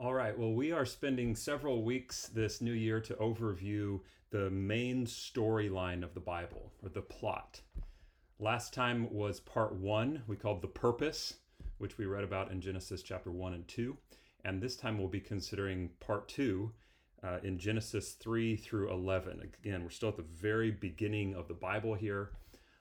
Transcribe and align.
All 0.00 0.14
right. 0.14 0.38
Well, 0.38 0.52
we 0.52 0.70
are 0.70 0.84
spending 0.84 1.34
several 1.34 1.82
weeks 1.82 2.28
this 2.28 2.60
new 2.60 2.72
year 2.72 3.00
to 3.00 3.14
overview 3.14 3.98
the 4.30 4.48
main 4.48 5.06
storyline 5.06 6.04
of 6.04 6.14
the 6.14 6.20
Bible 6.20 6.72
or 6.84 6.88
the 6.88 7.02
plot. 7.02 7.60
Last 8.38 8.72
time 8.72 9.12
was 9.12 9.40
part 9.40 9.74
one, 9.74 10.22
we 10.28 10.36
called 10.36 10.62
The 10.62 10.68
Purpose, 10.68 11.34
which 11.78 11.98
we 11.98 12.06
read 12.06 12.22
about 12.22 12.52
in 12.52 12.60
Genesis 12.60 13.02
chapter 13.02 13.32
1 13.32 13.54
and 13.54 13.66
2. 13.66 13.96
And 14.44 14.62
this 14.62 14.76
time 14.76 14.98
we'll 14.98 15.08
be 15.08 15.18
considering 15.18 15.90
part 15.98 16.28
two 16.28 16.70
uh, 17.24 17.38
in 17.42 17.58
Genesis 17.58 18.12
3 18.12 18.54
through 18.54 18.92
11. 18.92 19.50
Again, 19.64 19.82
we're 19.82 19.90
still 19.90 20.10
at 20.10 20.16
the 20.16 20.22
very 20.22 20.70
beginning 20.70 21.34
of 21.34 21.48
the 21.48 21.54
Bible 21.54 21.94
here. 21.94 22.30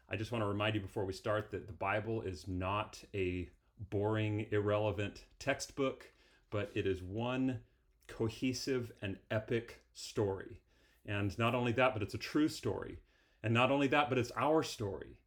I 0.07 0.17
just 0.17 0.31
want 0.31 0.43
to 0.43 0.47
remind 0.47 0.75
you 0.75 0.81
before 0.81 1.05
we 1.05 1.13
start 1.13 1.49
that 1.49 1.65
the 1.65 1.73
Bible 1.73 2.21
is 2.21 2.47
not 2.47 3.03
a 3.15 3.49
boring, 3.89 4.45
irrelevant 4.51 5.23
textbook, 5.39 6.11
but 6.49 6.71
it 6.73 6.87
is 6.87 7.01
one 7.01 7.59
cohesive 8.07 8.91
and 9.01 9.17
epic 9.31 9.81
story. 9.93 10.59
And 11.05 11.37
not 11.37 11.55
only 11.55 11.71
that, 11.73 11.93
but 11.93 12.03
it's 12.03 12.13
a 12.13 12.19
true 12.19 12.47
story. 12.47 12.99
And 13.43 13.53
not 13.53 13.71
only 13.71 13.87
that, 13.87 14.09
but 14.09 14.17
it's 14.17 14.31
our 14.37 14.63
story. 14.63 15.17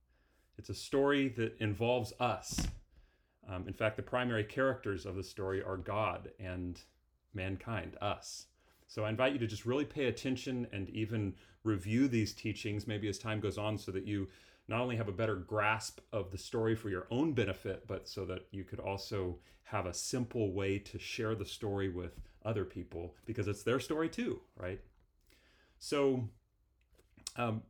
It's 0.58 0.68
a 0.68 0.74
story 0.74 1.28
that 1.36 1.56
involves 1.58 2.12
us. 2.20 2.66
Um, 3.48 3.66
in 3.66 3.72
fact, 3.72 3.96
the 3.96 4.02
primary 4.02 4.44
characters 4.44 5.06
of 5.06 5.16
the 5.16 5.22
story 5.22 5.62
are 5.62 5.76
God 5.76 6.30
and 6.38 6.80
mankind, 7.32 7.96
us. 8.00 8.46
So 8.86 9.04
I 9.04 9.08
invite 9.08 9.32
you 9.32 9.38
to 9.38 9.46
just 9.46 9.66
really 9.66 9.84
pay 9.84 10.06
attention 10.06 10.66
and 10.72 10.90
even 10.90 11.34
review 11.64 12.08
these 12.08 12.32
teachings 12.32 12.86
maybe 12.86 13.08
as 13.08 13.18
time 13.18 13.40
goes 13.40 13.56
on 13.56 13.78
so 13.78 13.92
that 13.92 14.06
you 14.06 14.28
not 14.70 14.80
only 14.80 14.96
have 14.96 15.08
a 15.08 15.12
better 15.12 15.34
grasp 15.34 15.98
of 16.12 16.30
the 16.30 16.38
story 16.38 16.76
for 16.76 16.88
your 16.88 17.08
own 17.10 17.32
benefit, 17.32 17.88
but 17.88 18.08
so 18.08 18.24
that 18.24 18.46
you 18.52 18.62
could 18.62 18.78
also 18.78 19.36
have 19.64 19.84
a 19.84 19.92
simple 19.92 20.52
way 20.52 20.78
to 20.78 20.96
share 20.96 21.34
the 21.34 21.44
story 21.44 21.88
with 21.88 22.20
other 22.44 22.64
people 22.64 23.16
because 23.26 23.48
it's 23.48 23.64
their 23.64 23.80
story 23.80 24.08
too, 24.08 24.40
right? 24.56 24.80
So, 25.80 26.28
um, 27.36 27.62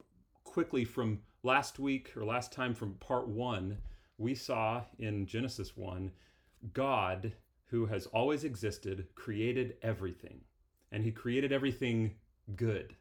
quickly 0.45 0.85
from 0.85 1.21
last 1.43 1.79
week 1.79 2.15
or 2.17 2.25
last 2.25 2.53
time 2.53 2.75
from 2.75 2.95
part 2.95 3.29
one, 3.29 3.79
we 4.19 4.35
saw 4.35 4.83
in 4.99 5.25
Genesis 5.27 5.77
1 5.79 6.13
God, 6.75 7.33
who 7.71 7.87
has 7.87 8.07
always 8.07 8.45
existed, 8.45 9.07
created 9.15 9.77
everything. 9.81 10.43
And 10.93 11.03
he 11.03 11.13
created 11.13 11.51
everything 11.51 12.17
good. 12.57 12.95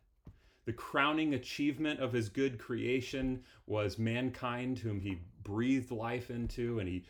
The 0.70 0.74
crowning 0.74 1.34
achievement 1.34 2.00
of 2.00 2.14
his 2.14 2.30
good 2.30 2.60
creation 2.60 3.44
was 3.66 3.98
mankind, 3.98 4.78
whom 4.78 5.02
he 5.02 5.18
breathed 5.42 5.90
life 5.90 6.30
into, 6.30 6.78
and 6.78 6.88
he 6.88 7.06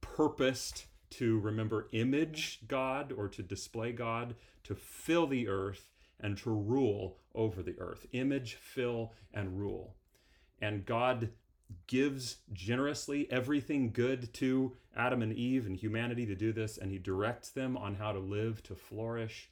purposed 0.00 0.86
to 1.10 1.38
remember 1.38 1.86
image 1.92 2.62
God 2.66 3.12
or 3.12 3.28
to 3.28 3.40
display 3.40 3.92
God, 3.92 4.34
to 4.64 4.74
fill 4.74 5.28
the 5.28 5.46
earth 5.46 5.92
and 6.18 6.36
to 6.38 6.50
rule 6.50 7.18
over 7.36 7.62
the 7.62 7.78
earth. 7.78 8.04
Image, 8.10 8.54
fill, 8.54 9.12
and 9.32 9.60
rule. 9.60 9.94
And 10.60 10.84
God 10.84 11.30
gives 11.86 12.38
generously 12.52 13.30
everything 13.30 13.92
good 13.92 14.34
to 14.34 14.76
Adam 14.96 15.22
and 15.22 15.32
Eve 15.32 15.66
and 15.66 15.76
humanity 15.76 16.26
to 16.26 16.34
do 16.34 16.52
this, 16.52 16.78
and 16.78 16.90
he 16.90 16.98
directs 16.98 17.50
them 17.50 17.76
on 17.76 17.94
how 17.94 18.10
to 18.10 18.18
live, 18.18 18.60
to 18.64 18.74
flourish. 18.74 19.50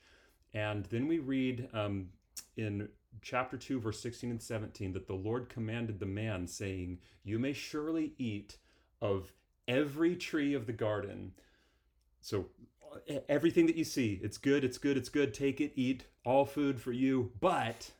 And 0.52 0.86
then 0.86 1.06
we 1.06 1.20
read 1.20 1.68
um, 1.72 2.08
in 2.56 2.88
chapter 3.20 3.56
2, 3.56 3.80
verse 3.80 4.00
16 4.00 4.30
and 4.30 4.42
17, 4.42 4.92
that 4.92 5.06
the 5.06 5.14
Lord 5.14 5.48
commanded 5.48 6.00
the 6.00 6.06
man, 6.06 6.46
saying, 6.46 6.98
You 7.24 7.38
may 7.38 7.52
surely 7.52 8.14
eat 8.18 8.56
of 9.00 9.32
every 9.68 10.16
tree 10.16 10.54
of 10.54 10.66
the 10.66 10.72
garden. 10.72 11.32
So, 12.20 12.46
everything 13.28 13.66
that 13.66 13.76
you 13.76 13.84
see, 13.84 14.20
it's 14.22 14.38
good, 14.38 14.64
it's 14.64 14.78
good, 14.78 14.96
it's 14.96 15.08
good. 15.08 15.34
Take 15.34 15.60
it, 15.60 15.72
eat, 15.76 16.04
all 16.24 16.44
food 16.44 16.80
for 16.80 16.92
you. 16.92 17.32
But 17.40 17.90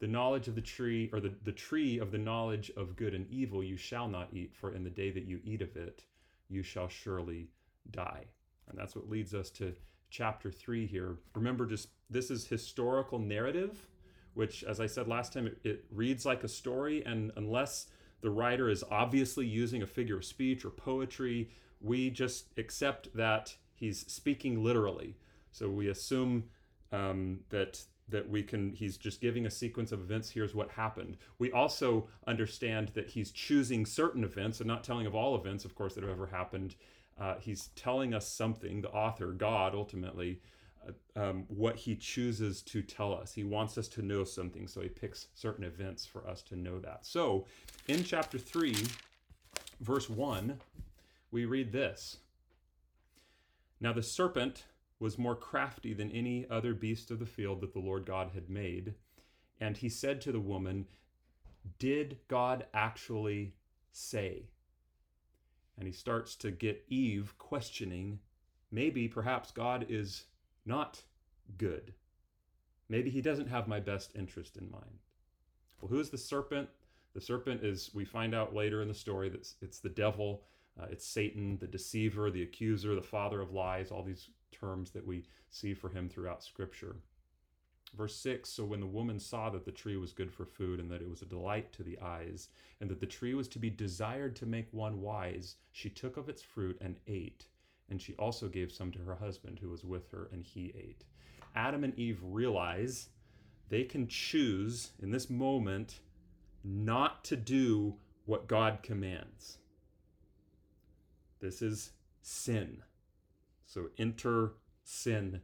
the 0.00 0.06
knowledge 0.06 0.48
of 0.48 0.54
the 0.54 0.60
tree, 0.60 1.10
or 1.12 1.20
the, 1.20 1.34
the 1.44 1.52
tree 1.52 1.98
of 1.98 2.10
the 2.10 2.18
knowledge 2.18 2.70
of 2.76 2.96
good 2.96 3.14
and 3.14 3.30
evil, 3.30 3.62
you 3.62 3.76
shall 3.76 4.08
not 4.08 4.28
eat, 4.32 4.54
for 4.54 4.74
in 4.74 4.82
the 4.82 4.90
day 4.90 5.10
that 5.10 5.24
you 5.24 5.40
eat 5.44 5.62
of 5.62 5.76
it, 5.76 6.04
you 6.48 6.62
shall 6.62 6.88
surely 6.88 7.48
die. 7.90 8.24
And 8.68 8.78
that's 8.78 8.96
what 8.96 9.08
leads 9.08 9.34
us 9.34 9.50
to 9.50 9.74
chapter 10.10 10.50
3 10.50 10.86
here. 10.86 11.16
Remember, 11.34 11.66
just 11.66 11.88
this 12.10 12.30
is 12.30 12.46
historical 12.46 13.18
narrative 13.18 13.86
which, 14.34 14.64
as 14.64 14.80
I 14.80 14.86
said 14.86 15.08
last 15.08 15.32
time, 15.32 15.46
it, 15.46 15.58
it 15.64 15.84
reads 15.90 16.24
like 16.24 16.44
a 16.44 16.48
story. 16.48 17.04
And 17.04 17.32
unless 17.36 17.86
the 18.20 18.30
writer 18.30 18.68
is 18.68 18.84
obviously 18.90 19.46
using 19.46 19.82
a 19.82 19.86
figure 19.86 20.16
of 20.16 20.24
speech 20.24 20.64
or 20.64 20.70
poetry, 20.70 21.50
we 21.80 22.10
just 22.10 22.46
accept 22.56 23.14
that 23.14 23.56
he's 23.74 24.00
speaking 24.10 24.62
literally. 24.62 25.16
So 25.50 25.68
we 25.68 25.88
assume 25.88 26.44
um, 26.92 27.40
that 27.50 27.82
that 28.08 28.28
we 28.28 28.42
can 28.42 28.72
he's 28.72 28.96
just 28.96 29.20
giving 29.20 29.46
a 29.46 29.50
sequence 29.50 29.92
of 29.92 30.00
events 30.00 30.28
here's 30.28 30.54
what 30.54 30.70
happened 30.70 31.16
we 31.38 31.50
also 31.52 32.08
understand 32.26 32.90
that 32.94 33.08
he's 33.08 33.30
choosing 33.30 33.86
certain 33.86 34.24
events 34.24 34.60
and 34.60 34.66
not 34.66 34.84
telling 34.84 35.06
of 35.06 35.14
all 35.14 35.34
events 35.36 35.64
of 35.64 35.74
course 35.74 35.94
that 35.94 36.02
have 36.02 36.12
ever 36.12 36.26
happened 36.26 36.74
uh, 37.20 37.36
he's 37.40 37.68
telling 37.76 38.12
us 38.12 38.26
something 38.28 38.82
the 38.82 38.90
author 38.90 39.28
god 39.32 39.74
ultimately 39.74 40.40
um, 41.16 41.44
what 41.48 41.76
he 41.76 41.94
chooses 41.94 42.62
to 42.62 42.82
tell 42.82 43.14
us. 43.14 43.34
He 43.34 43.44
wants 43.44 43.78
us 43.78 43.88
to 43.88 44.02
know 44.02 44.24
something, 44.24 44.66
so 44.66 44.80
he 44.80 44.88
picks 44.88 45.28
certain 45.34 45.64
events 45.64 46.06
for 46.06 46.26
us 46.26 46.42
to 46.42 46.56
know 46.56 46.78
that. 46.80 47.06
So 47.06 47.46
in 47.88 48.04
chapter 48.04 48.38
3, 48.38 48.74
verse 49.80 50.08
1, 50.08 50.58
we 51.30 51.44
read 51.44 51.72
this 51.72 52.18
Now 53.80 53.92
the 53.92 54.02
serpent 54.02 54.64
was 54.98 55.18
more 55.18 55.36
crafty 55.36 55.92
than 55.92 56.10
any 56.12 56.46
other 56.48 56.74
beast 56.74 57.10
of 57.10 57.18
the 57.18 57.26
field 57.26 57.60
that 57.60 57.72
the 57.72 57.80
Lord 57.80 58.06
God 58.06 58.30
had 58.34 58.48
made. 58.48 58.94
And 59.60 59.76
he 59.76 59.88
said 59.88 60.20
to 60.22 60.32
the 60.32 60.40
woman, 60.40 60.86
Did 61.78 62.18
God 62.28 62.66
actually 62.72 63.54
say? 63.92 64.44
And 65.76 65.86
he 65.86 65.92
starts 65.92 66.36
to 66.36 66.50
get 66.50 66.84
Eve 66.88 67.34
questioning 67.38 68.20
maybe, 68.72 69.06
perhaps 69.06 69.50
God 69.50 69.86
is 69.88 70.24
not 70.64 71.02
good. 71.58 71.94
Maybe 72.88 73.10
he 73.10 73.20
doesn't 73.20 73.48
have 73.48 73.68
my 73.68 73.80
best 73.80 74.12
interest 74.14 74.56
in 74.56 74.70
mind. 74.70 75.00
Well, 75.80 75.88
who 75.88 76.00
is 76.00 76.10
the 76.10 76.18
serpent? 76.18 76.68
The 77.14 77.20
serpent 77.20 77.62
is, 77.62 77.90
we 77.94 78.04
find 78.04 78.34
out 78.34 78.54
later 78.54 78.82
in 78.82 78.88
the 78.88 78.94
story 78.94 79.28
that 79.30 79.46
it's 79.60 79.80
the 79.80 79.88
devil, 79.88 80.44
uh, 80.80 80.86
it's 80.90 81.06
Satan, 81.06 81.58
the 81.58 81.66
deceiver, 81.66 82.30
the 82.30 82.42
accuser, 82.42 82.94
the 82.94 83.02
father 83.02 83.40
of 83.40 83.52
lies, 83.52 83.90
all 83.90 84.02
these 84.02 84.30
terms 84.50 84.90
that 84.92 85.06
we 85.06 85.24
see 85.50 85.74
for 85.74 85.90
him 85.90 86.08
throughout 86.08 86.42
Scripture. 86.42 86.96
Verse 87.96 88.16
6 88.16 88.48
So 88.48 88.64
when 88.64 88.80
the 88.80 88.86
woman 88.86 89.18
saw 89.18 89.50
that 89.50 89.64
the 89.64 89.72
tree 89.72 89.96
was 89.96 90.12
good 90.12 90.32
for 90.32 90.46
food, 90.46 90.80
and 90.80 90.90
that 90.90 91.02
it 91.02 91.10
was 91.10 91.22
a 91.22 91.26
delight 91.26 91.72
to 91.74 91.82
the 91.82 91.98
eyes, 92.00 92.48
and 92.80 92.88
that 92.88 93.00
the 93.00 93.06
tree 93.06 93.34
was 93.34 93.48
to 93.48 93.58
be 93.58 93.70
desired 93.70 94.34
to 94.36 94.46
make 94.46 94.68
one 94.72 95.00
wise, 95.00 95.56
she 95.72 95.90
took 95.90 96.16
of 96.16 96.28
its 96.28 96.42
fruit 96.42 96.78
and 96.80 96.96
ate 97.06 97.46
and 97.92 98.00
she 98.00 98.14
also 98.14 98.48
gave 98.48 98.72
some 98.72 98.90
to 98.90 99.00
her 99.00 99.16
husband 99.16 99.58
who 99.60 99.68
was 99.68 99.84
with 99.84 100.10
her, 100.12 100.30
and 100.32 100.42
he 100.42 100.72
ate. 100.74 101.04
Adam 101.54 101.84
and 101.84 101.96
Eve 101.98 102.18
realize 102.22 103.10
they 103.68 103.84
can 103.84 104.08
choose 104.08 104.92
in 105.02 105.10
this 105.10 105.28
moment 105.28 106.00
not 106.64 107.22
to 107.24 107.36
do 107.36 107.96
what 108.24 108.48
God 108.48 108.78
commands. 108.82 109.58
This 111.40 111.60
is 111.60 111.90
sin. 112.22 112.82
So 113.66 113.90
enter 113.98 114.54
sin 114.84 115.42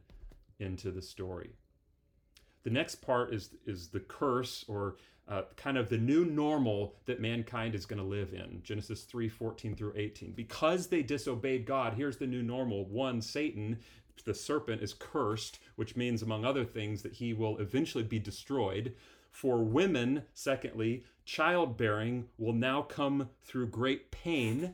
into 0.57 0.89
the 0.89 1.03
story. 1.03 1.51
The 2.63 2.71
next 2.71 2.95
part 2.95 3.31
is 3.31 3.51
is 3.67 3.89
the 3.89 3.99
curse 3.99 4.65
or 4.67 4.95
uh, 5.29 5.43
kind 5.55 5.77
of 5.77 5.89
the 5.89 5.97
new 5.97 6.25
normal 6.25 6.95
that 7.05 7.21
mankind 7.21 7.75
is 7.75 7.85
going 7.85 8.01
to 8.01 8.05
live 8.05 8.33
in. 8.33 8.61
Genesis 8.63 9.03
3 9.03 9.29
14 9.29 9.75
through 9.75 9.93
18. 9.95 10.31
Because 10.31 10.87
they 10.87 11.03
disobeyed 11.03 11.65
God, 11.65 11.93
here's 11.93 12.17
the 12.17 12.25
new 12.25 12.41
normal. 12.41 12.85
One, 12.85 13.21
Satan, 13.21 13.77
the 14.25 14.33
serpent, 14.33 14.81
is 14.81 14.95
cursed, 14.95 15.59
which 15.75 15.95
means, 15.95 16.23
among 16.23 16.45
other 16.45 16.65
things, 16.65 17.03
that 17.03 17.13
he 17.13 17.33
will 17.33 17.59
eventually 17.59 18.03
be 18.03 18.17
destroyed. 18.17 18.95
For 19.31 19.63
women, 19.63 20.23
secondly, 20.33 21.03
childbearing 21.25 22.25
will 22.39 22.53
now 22.53 22.81
come 22.81 23.29
through 23.43 23.67
great 23.67 24.09
pain. 24.09 24.73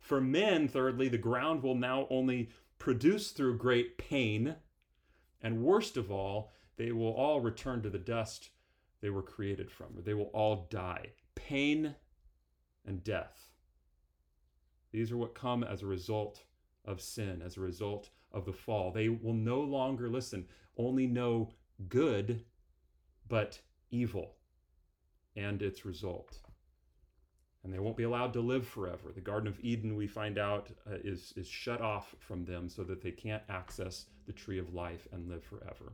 For 0.00 0.20
men, 0.20 0.66
thirdly, 0.66 1.08
the 1.08 1.16
ground 1.16 1.62
will 1.62 1.76
now 1.76 2.08
only 2.10 2.50
produce 2.78 3.30
through 3.30 3.58
great 3.58 3.98
pain. 3.98 4.56
And 5.40 5.62
worst 5.62 5.96
of 5.96 6.10
all, 6.10 6.50
they 6.76 6.90
will 6.90 7.12
all 7.12 7.40
return 7.40 7.82
to 7.82 7.88
the 7.88 7.98
dust 7.98 8.50
they 9.00 9.10
were 9.10 9.22
created 9.22 9.70
from, 9.70 9.88
or 9.96 10.02
they 10.02 10.14
will 10.14 10.30
all 10.32 10.66
die. 10.70 11.10
Pain 11.34 11.94
and 12.84 13.04
death. 13.04 13.50
These 14.92 15.12
are 15.12 15.16
what 15.16 15.34
come 15.34 15.62
as 15.64 15.82
a 15.82 15.86
result 15.86 16.42
of 16.84 17.00
sin, 17.00 17.42
as 17.44 17.56
a 17.56 17.60
result 17.60 18.10
of 18.32 18.44
the 18.44 18.52
fall. 18.52 18.90
They 18.90 19.08
will 19.08 19.34
no 19.34 19.60
longer, 19.60 20.08
listen, 20.08 20.46
only 20.76 21.06
know 21.06 21.50
good, 21.88 22.44
but 23.28 23.60
evil 23.90 24.36
and 25.36 25.60
its 25.62 25.84
result. 25.84 26.38
and 27.66 27.74
they 27.74 27.80
won't 27.80 27.96
be 27.96 28.04
allowed 28.04 28.32
to 28.32 28.40
live 28.40 28.64
forever. 28.64 29.10
The 29.12 29.20
Garden 29.20 29.48
of 29.48 29.58
Eden, 29.60 29.96
we 29.96 30.06
find 30.06 30.38
out, 30.38 30.68
uh, 30.88 30.98
is, 31.02 31.32
is 31.36 31.48
shut 31.48 31.80
off 31.80 32.14
from 32.20 32.44
them 32.44 32.68
so 32.68 32.84
that 32.84 33.02
they 33.02 33.10
can't 33.10 33.42
access 33.48 34.06
the 34.28 34.32
tree 34.32 34.60
of 34.60 34.72
life 34.72 35.08
and 35.10 35.28
live 35.28 35.42
forever. 35.42 35.92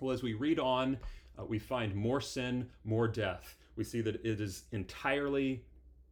Well, 0.00 0.14
as 0.14 0.22
we 0.22 0.32
read 0.32 0.58
on, 0.58 0.96
uh, 1.38 1.44
we 1.44 1.58
find 1.58 1.94
more 1.94 2.20
sin, 2.20 2.68
more 2.84 3.08
death. 3.08 3.56
We 3.76 3.84
see 3.84 4.00
that 4.02 4.24
it 4.24 4.40
is 4.40 4.64
entirely 4.72 5.64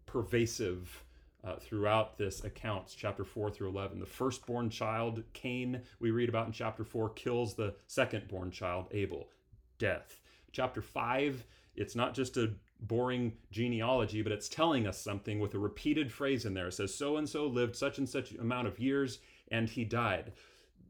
pervasive 0.07 1.05
uh, 1.45 1.57
throughout 1.57 2.19
this 2.19 2.45
account, 2.45 2.95
chapter 2.97 3.25
4 3.25 3.51
through 3.51 3.69
11. 3.69 3.99
The 3.99 4.07
firstborn 4.07 4.71
child, 4.71 5.23
Cain, 5.33 5.81
we 6.01 6.11
read 6.11 6.29
about 6.29 6.47
in 6.47 6.53
chapter 6.53 6.85
4, 6.85 7.11
kills 7.11 7.55
the 7.55 7.75
secondborn 7.89 8.53
child, 8.53 8.87
Abel. 8.93 9.29
Death. 9.79 10.21
Chapter 10.53 10.83
5, 10.83 11.45
it's 11.75 11.97
not 11.97 12.15
just 12.15 12.37
a 12.37 12.53
boring 12.81 13.33
genealogy, 13.51 14.23
but 14.23 14.33
it's 14.33 14.49
telling 14.49 14.87
us 14.87 15.01
something 15.01 15.41
with 15.41 15.55
a 15.55 15.59
repeated 15.59 16.13
phrase 16.13 16.45
in 16.45 16.55
there. 16.55 16.69
It 16.69 16.75
says, 16.75 16.95
So 16.95 17.17
and 17.17 17.29
so 17.29 17.47
lived 17.47 17.75
such 17.75 17.99
and 17.99 18.09
such 18.09 18.33
amount 18.33 18.69
of 18.69 18.79
years 18.79 19.19
and 19.51 19.69
he 19.69 19.85
died. 19.85 20.33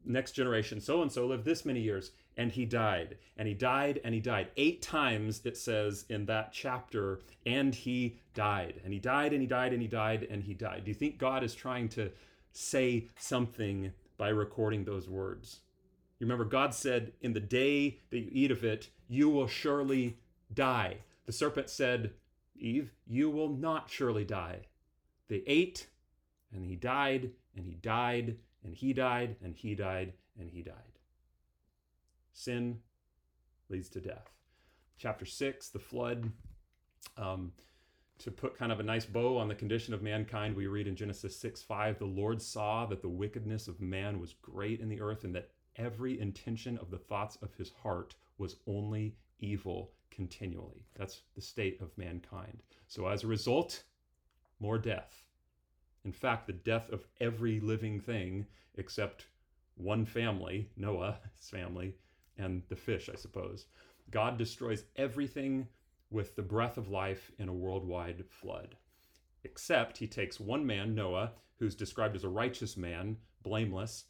Next 0.05 0.33
generation, 0.33 0.81
so 0.81 1.03
and 1.03 1.13
so 1.13 1.27
lived 1.27 1.45
this 1.45 1.65
many 1.65 1.81
years 1.81 2.11
and 2.37 2.53
he 2.53 2.65
died. 2.65 3.17
And 3.37 3.49
he 3.49 3.55
died 3.55 4.01
and 4.05 4.15
he 4.15 4.21
died. 4.21 4.49
Eight 4.57 4.83
times 4.83 5.43
it 5.45 5.57
says 5.57 6.05
in 6.09 6.27
that 6.27 6.53
chapter, 6.53 7.21
and 7.47 7.75
he 7.75 8.19
died. 8.35 8.81
And 8.85 8.93
he 8.93 8.99
died 8.99 9.33
and 9.33 9.41
he 9.41 9.47
died 9.47 9.73
and 9.73 9.83
he 9.83 9.89
died 9.89 10.27
and 10.31 10.43
he 10.43 10.55
died. 10.55 10.85
Do 10.85 10.91
you 10.91 10.95
think 10.95 11.19
God 11.19 11.43
is 11.43 11.55
trying 11.55 11.89
to 11.91 12.11
say 12.53 13.09
something 13.19 13.93
by 14.17 14.29
recording 14.29 14.85
those 14.85 15.09
words? 15.09 15.61
You 16.19 16.27
remember, 16.27 16.45
God 16.45 16.75
said, 16.75 17.13
In 17.21 17.33
the 17.33 17.41
day 17.41 17.99
that 18.11 18.19
you 18.19 18.29
eat 18.31 18.51
of 18.51 18.65
it, 18.65 18.91
you 19.09 19.29
will 19.29 19.49
surely 19.49 20.19
die. 20.55 20.99
The 21.27 21.33
serpent 21.33 21.69
said, 21.69 22.13
Eve, 22.57 22.93
you 23.07 23.29
will 23.29 23.49
not 23.49 23.91
surely 23.91 24.25
die. 24.25 24.61
They 25.29 25.43
ate, 25.47 25.89
and 26.53 26.65
he 26.65 26.77
died, 26.77 27.33
and 27.57 27.67
he 27.67 27.75
died, 27.75 28.37
and 28.63 28.75
he 28.75 28.93
died, 28.93 29.37
and 29.43 29.57
he 29.57 29.75
died, 29.75 30.13
and 30.39 30.49
he 30.49 30.63
died. 30.63 30.92
Sin 32.33 32.79
leads 33.69 33.89
to 33.91 34.01
death. 34.01 34.31
Chapter 34.99 35.25
6, 35.25 35.69
the 35.71 35.79
flood. 35.79 36.31
Um, 37.17 37.53
to 38.19 38.31
put 38.31 38.57
kind 38.57 38.71
of 38.71 38.79
a 38.79 38.85
nice 38.85 39.05
bow 39.05 39.37
on 39.37 39.49
the 39.49 39.55
condition 39.55 39.95
of 39.95 40.03
mankind, 40.03 40.55
we 40.55 40.67
read 40.67 40.87
in 40.87 40.95
Genesis 40.95 41.37
6 41.39 41.63
5, 41.63 41.99
the 41.99 42.05
Lord 42.05 42.41
saw 42.41 42.87
that 42.87 43.03
the 43.03 43.09
wickedness 43.09 43.67
of 43.67 43.81
man 43.81 44.21
was 44.21 44.35
great 44.35 44.81
in 44.81 44.89
the 44.89 45.01
earth, 45.01 45.25
and 45.25 45.35
that 45.35 45.51
every 45.77 46.21
intention 46.21 46.79
of 46.79 46.91
the 46.91 46.99
thoughts 46.99 47.37
of 47.43 47.55
his 47.55 47.71
heart 47.83 48.15
was 48.39 48.57
only 48.67 49.17
evil 49.41 49.91
continually. 50.11 50.87
That's 50.95 51.23
the 51.35 51.41
state 51.41 51.81
of 51.81 51.97
mankind. 51.99 52.63
So, 52.87 53.09
as 53.09 53.25
a 53.25 53.29
result, 53.29 53.83
more 54.61 54.79
death. 54.79 55.25
In 56.05 56.13
fact, 56.13 56.47
the 56.47 56.53
death 56.53 56.91
of 56.91 57.07
every 57.21 57.61
living 57.61 57.99
thing 58.01 58.47
except 58.77 59.27
one 59.75 60.05
family, 60.05 60.71
Noah's 60.77 61.17
family, 61.41 61.97
and 62.43 62.63
the 62.69 62.77
fish, 62.77 63.09
I 63.13 63.17
suppose. 63.17 63.67
God 64.11 64.37
destroys 64.37 64.85
everything 64.97 65.69
with 66.11 66.37
the 66.37 66.43
breath 66.43 66.77
of 66.77 66.89
life 66.89 67.31
in 67.39 67.49
a 67.49 67.55
worldwide 67.55 68.25
flood. 68.29 68.77
Except 69.45 69.99
he 69.99 70.07
takes 70.07 70.39
one 70.39 70.67
man, 70.67 70.95
Noah, 70.95 71.33
who's 71.59 71.75
described 71.75 72.15
as 72.17 72.25
a 72.25 72.29
righteous 72.29 72.77
man, 72.77 73.17
blameless, 73.43 74.05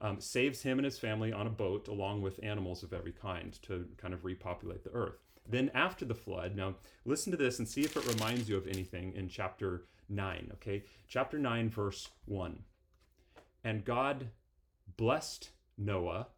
um, 0.00 0.20
saves 0.20 0.62
him 0.62 0.78
and 0.78 0.84
his 0.84 0.98
family 0.98 1.32
on 1.32 1.46
a 1.46 1.50
boat 1.50 1.88
along 1.88 2.20
with 2.20 2.38
animals 2.42 2.82
of 2.82 2.92
every 2.92 3.12
kind 3.12 3.58
to 3.62 3.86
kind 3.96 4.12
of 4.12 4.24
repopulate 4.24 4.84
the 4.84 4.92
earth. 4.92 5.22
Then 5.48 5.70
after 5.74 6.04
the 6.04 6.14
flood, 6.14 6.54
now 6.54 6.74
listen 7.04 7.30
to 7.30 7.38
this 7.38 7.58
and 7.58 7.66
see 7.66 7.82
if 7.82 7.96
it 7.96 8.06
reminds 8.06 8.48
you 8.48 8.56
of 8.56 8.66
anything 8.66 9.14
in 9.14 9.28
chapter 9.28 9.84
9, 10.08 10.50
okay? 10.54 10.84
Chapter 11.08 11.38
9, 11.38 11.70
verse 11.70 12.08
1. 12.26 12.62
And 13.64 13.84
God 13.84 14.28
blessed 14.96 15.50
Noah 15.78 16.28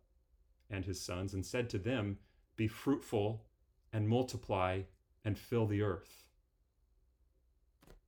and 0.70 0.84
his 0.84 1.00
sons 1.00 1.34
and 1.34 1.44
said 1.44 1.68
to 1.70 1.78
them, 1.78 2.18
Be 2.56 2.68
fruitful 2.68 3.44
and 3.92 4.08
multiply 4.08 4.82
and 5.24 5.38
fill 5.38 5.66
the 5.66 5.82
earth. 5.82 6.24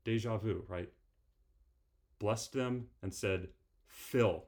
Deja 0.05 0.37
vu, 0.39 0.65
right? 0.69 0.91
Blessed 2.19 2.53
them 2.53 2.87
and 3.03 3.13
said, 3.13 3.49
Fill. 3.87 4.45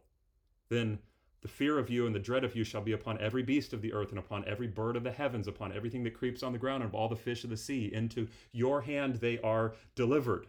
Then 0.69 0.99
the 1.43 1.49
fear 1.49 1.79
of 1.79 1.91
you 1.91 2.07
and 2.07 2.15
the 2.15 2.21
dread 2.21 2.45
of 2.45 2.55
you 2.55 2.63
shall 2.63 2.81
be 2.81 2.93
upon 2.93 3.21
every 3.21 3.43
beast 3.43 3.73
of 3.73 3.83
the 3.83 3.93
earth 3.93 4.11
and 4.11 4.19
upon 4.19 4.45
every 4.47 4.69
bird 4.69 4.97
of 4.97 5.03
the 5.03 5.11
heavens, 5.11 5.49
upon 5.49 5.73
everything 5.73 6.05
that 6.05 6.15
creeps 6.15 6.43
on 6.43 6.53
the 6.53 6.59
ground, 6.59 6.83
and 6.83 6.91
of 6.91 6.95
all 6.95 7.09
the 7.09 7.17
fish 7.17 7.45
of 7.45 7.51
the 7.51 7.57
sea. 7.57 7.91
Into 7.93 8.29
your 8.53 8.83
hand 8.83 9.17
they 9.17 9.39
are 9.41 9.75
delivered. 9.95 10.47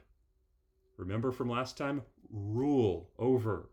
Remember 0.98 1.32
from 1.32 1.50
last 1.50 1.78
time? 1.78 2.04
Rule 2.30 3.10
over. 3.18 3.70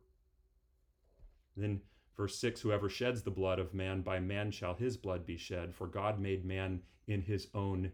Then 1.56 1.82
verse 2.20 2.38
6 2.38 2.60
Whoever 2.60 2.90
sheds 2.90 3.22
the 3.22 3.30
blood 3.30 3.58
of 3.58 3.72
man, 3.72 4.02
by 4.02 4.20
man 4.20 4.50
shall 4.50 4.74
his 4.74 4.98
blood 4.98 5.24
be 5.24 5.38
shed, 5.38 5.74
for 5.74 5.86
God 5.86 6.20
made 6.20 6.44
man 6.44 6.82
in 7.06 7.22
his 7.22 7.48
own 7.54 7.92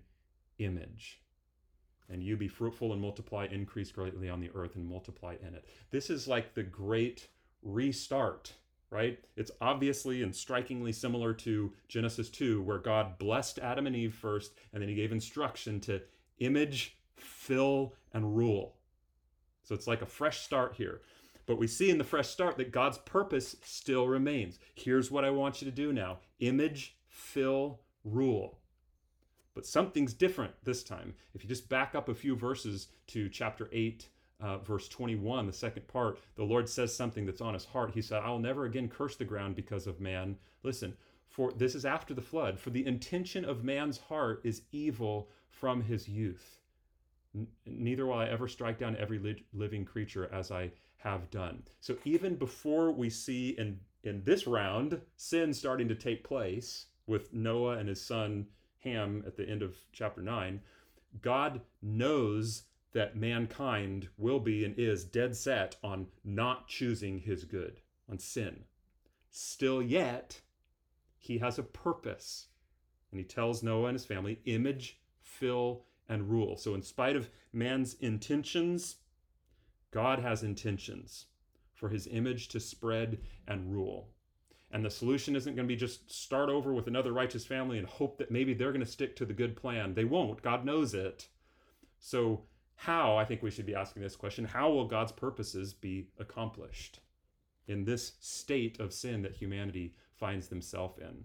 image. 0.59 1.21
And 2.11 2.25
you 2.25 2.37
be 2.37 2.49
fruitful 2.49 2.93
and 2.93 3.01
multiply, 3.01 3.47
increase 3.47 3.93
greatly 3.93 4.29
on 4.29 4.41
the 4.41 4.51
earth 4.53 4.75
and 4.75 4.85
multiply 4.85 5.37
in 5.41 5.55
it. 5.55 5.65
This 5.91 6.11
is 6.11 6.27
like 6.27 6.55
the 6.55 6.65
great 6.65 7.29
restart 7.63 8.53
right? 8.89 9.19
It's 9.37 9.51
obviously 9.61 10.23
and 10.23 10.35
strikingly 10.35 10.93
similar 10.93 11.35
to 11.35 11.73
Genesis 11.89 12.31
2, 12.31 12.63
where 12.63 12.79
God 12.79 13.19
blessed 13.19 13.59
Adam 13.59 13.89
and 13.89 13.97
Eve 13.97 14.15
first, 14.15 14.53
and 14.73 14.81
then 14.81 14.89
he 14.89 14.95
gave 14.95 15.11
instruction 15.11 15.81
to 15.81 16.01
image, 16.39 16.97
fill, 17.17 17.95
and 18.13 18.37
rule. 18.37 18.77
So 19.65 19.75
it's 19.75 19.89
like 19.89 20.03
a 20.03 20.07
fresh 20.07 20.43
start 20.43 20.77
here. 20.77 21.01
But 21.47 21.59
we 21.59 21.67
see 21.67 21.91
in 21.91 21.99
the 21.99 22.05
fresh 22.05 22.29
start 22.29 22.57
that 22.57 22.73
God's 22.73 22.99
purpose 22.99 23.57
still 23.63 24.09
remains. 24.09 24.59
Here's 24.75 25.11
what 25.11 25.25
I 25.25 25.31
want 25.31 25.63
you 25.63 25.71
to 25.71 25.75
do 25.75 25.93
now 25.93 26.19
image, 26.41 26.97
fill, 27.09 27.81
rule. 28.05 28.59
But 29.55 29.65
something's 29.65 30.13
different 30.13 30.53
this 30.65 30.83
time. 30.83 31.15
If 31.35 31.43
you 31.43 31.49
just 31.49 31.69
back 31.69 31.95
up 31.95 32.09
a 32.09 32.15
few 32.15 32.37
verses 32.37 32.89
to 33.09 33.29
chapter 33.31 33.71
8 33.73 34.09
uh, 34.41 34.59
verse 34.59 34.89
21, 34.89 35.47
the 35.47 35.53
second 35.53 35.89
part, 35.89 36.19
the 36.35 36.45
Lord 36.45 36.69
says 36.69 36.95
something 36.95 37.25
that's 37.25 37.41
on 37.41 37.55
his 37.55 37.65
heart. 37.65 37.93
He 37.93 38.03
said, 38.03 38.23
I'll 38.23 38.39
never 38.39 38.67
again 38.67 38.89
curse 38.89 39.17
the 39.17 39.25
ground 39.25 39.57
because 39.57 39.87
of 39.87 40.01
man. 40.01 40.37
Listen, 40.63 40.95
for 41.29 41.53
this 41.53 41.75
is 41.75 41.85
after 41.85 42.15
the 42.15 42.21
flood. 42.23 42.59
For 42.59 42.71
the 42.71 42.87
intention 42.87 43.45
of 43.45 43.65
man's 43.65 43.99
heart 43.99 44.41
is 44.45 44.63
evil 44.73 45.31
from 45.49 45.83
his 45.83 46.09
youth. 46.09 46.59
N- 47.35 47.49
neither 47.65 48.07
will 48.07 48.15
I 48.15 48.27
ever 48.27 48.49
strike 48.49 48.79
down 48.79 48.97
every 48.97 49.19
li- 49.19 49.45
living 49.55 49.85
creature 49.85 50.29
as 50.33 50.51
I 50.51 50.71
have 51.07 51.31
done. 51.31 51.63
So 51.81 51.97
even 52.05 52.35
before 52.35 52.91
we 52.91 53.09
see 53.11 53.51
in, 53.51 53.79
in 54.03 54.25
this 54.25 54.45
round 54.45 55.01
sin 55.17 55.55
starting 55.55 55.87
to 55.87 55.95
take 55.95 56.25
place 56.25 56.87
with 57.07 57.33
Noah 57.33 57.79
and 57.79 57.89
his 57.89 58.05
son 58.05 58.47
Ham 58.81 59.23
at 59.25 59.37
the 59.37 59.49
end 59.49 59.63
of 59.63 59.77
chapter 59.93 60.21
9, 60.21 60.61
God 61.23 61.61
knows 61.81 62.65
that 62.93 63.17
mankind 63.17 64.09
will 64.19 64.41
be 64.41 64.65
and 64.65 64.77
is 64.77 65.05
dead 65.05 65.37
set 65.37 65.77
on 65.85 66.09
not 66.25 66.67
choosing 66.67 67.21
his 67.21 67.45
good, 67.45 67.81
on 68.11 68.19
sin. 68.19 68.65
Still 69.31 69.81
yet, 69.81 70.41
he 71.19 71.39
has 71.39 71.57
a 71.57 71.63
purpose. 71.63 72.49
And 73.13 73.21
he 73.21 73.25
tells 73.25 73.63
Noah 73.63 73.89
and 73.89 73.95
his 73.95 74.05
family, 74.05 74.41
image, 74.45 74.99
fill, 75.21 75.85
and 76.09 76.29
rule. 76.29 76.57
So, 76.57 76.75
in 76.75 76.83
spite 76.83 77.15
of 77.15 77.29
man's 77.53 77.95
intentions, 77.95 78.97
God 79.97 80.19
has 80.19 80.43
intentions 80.43 81.25
for 81.73 81.89
his 81.89 82.07
image 82.07 82.49
to 82.49 82.61
spread 82.61 83.17
and 83.49 83.73
rule. 83.73 84.11
And 84.71 84.85
the 84.85 84.91
solution 84.91 85.35
isn't 85.35 85.55
going 85.55 85.67
to 85.67 85.75
be 85.75 85.75
just 85.75 86.13
start 86.13 86.51
over 86.51 86.75
with 86.75 86.87
another 86.87 87.15
righteous 87.15 87.47
family 87.47 87.79
and 87.79 87.87
hope 87.87 88.19
that 88.19 88.31
maybe 88.31 88.53
they're 88.53 88.73
going 88.73 88.85
to 88.85 88.91
stick 88.91 89.17
to 89.17 89.25
the 89.25 89.33
good 89.33 89.57
plan. 89.57 89.95
They 89.95 90.05
won't. 90.05 90.43
God 90.43 90.67
knows 90.67 90.93
it. 90.93 91.29
So 91.99 92.43
how, 92.75 93.17
I 93.17 93.25
think 93.25 93.43
we 93.43 93.51
should 93.51 93.65
be 93.65 93.75
asking 93.75 94.03
this 94.03 94.17
question 94.17 94.45
how 94.45 94.71
will 94.71 94.87
God's 94.87 95.13
purposes 95.13 95.73
be 95.73 96.09
accomplished 96.19 97.01
in 97.67 97.83
this 97.83 98.17
state 98.21 98.79
of 98.79 98.93
sin 98.93 99.23
that 99.23 99.35
humanity 99.35 99.95
finds 100.15 100.49
themselves 100.49 100.99
in? 100.99 101.25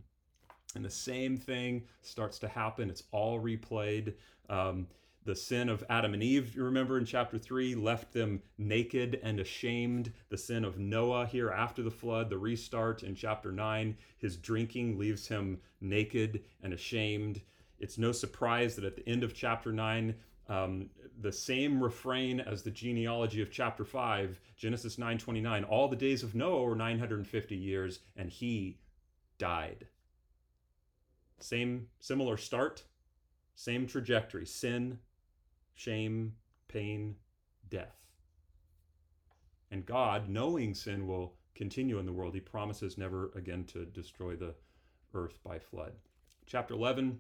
And 0.76 0.86
the 0.86 0.90
same 0.90 1.36
thing 1.36 1.84
starts 2.04 2.40
to 2.40 2.48
happen. 2.48 2.90
It's 2.90 3.04
all 3.12 3.38
replayed. 3.38 4.14
Um, 4.50 4.88
the 5.24 5.36
sin 5.36 5.70
of 5.70 5.84
Adam 5.90 6.14
and 6.14 6.24
Eve, 6.24 6.56
you 6.56 6.64
remember 6.64 6.98
in 6.98 7.06
chapter 7.06 7.38
3, 7.38 7.76
left 7.76 8.12
them 8.12 8.42
naked 8.58 9.20
and 9.22 9.40
ashamed. 9.40 10.12
The 10.30 10.38
sin 10.38 10.66
of 10.66 10.80
Noah 10.80 11.28
here 11.28 11.52
after 11.52 11.84
the 11.84 11.92
flood, 11.92 12.30
the 12.30 12.40
restart 12.40 13.04
in 13.04 13.14
chapter 13.14 13.52
9, 13.52 13.96
his 14.18 14.38
drinking 14.38 14.98
leaves 14.98 15.28
him 15.28 15.60
naked 15.80 16.44
and 16.64 16.74
ashamed. 16.74 17.42
It's 17.80 18.00
no 18.00 18.12
surprise 18.12 18.76
that 18.76 18.86
at 18.86 18.96
the 18.96 19.08
end 19.08 19.24
of 19.24 19.36
chapter 19.36 19.72
9, 19.72 20.16
um, 20.50 20.90
the 21.22 21.32
same 21.32 21.82
refrain 21.82 22.40
as 22.40 22.64
the 22.64 22.72
genealogy 22.72 23.42
of 23.42 23.52
chapter 23.52 23.86
5 23.86 24.40
genesis 24.58 24.98
9.29 24.98 25.70
all 25.70 25.88
the 25.88 25.96
days 25.96 26.24
of 26.24 26.36
noah 26.36 26.64
were 26.64 26.76
950 26.76 27.56
years 27.56 28.00
and 28.18 28.30
he 28.30 28.80
died 29.38 29.88
same 31.40 31.88
similar 32.00 32.38
start 32.38 32.84
same 33.56 33.88
trajectory 33.88 34.46
sin 34.46 34.98
shame 35.76 36.34
pain, 36.68 37.16
death. 37.70 37.98
And 39.72 39.86
God, 39.86 40.30
knowing 40.30 40.74
sin 40.74 41.08
will 41.08 41.34
continue 41.56 42.00
in 42.00 42.06
the 42.06 42.14
world, 42.14 42.34
he 42.34 42.40
promises 42.40 42.98
never 42.98 43.32
again 43.36 43.64
to 43.66 43.86
destroy 43.86 44.36
the 44.36 44.56
earth 45.14 45.40
by 45.44 45.60
flood. 45.60 45.94
Chapter 46.46 46.74
11 46.74 47.20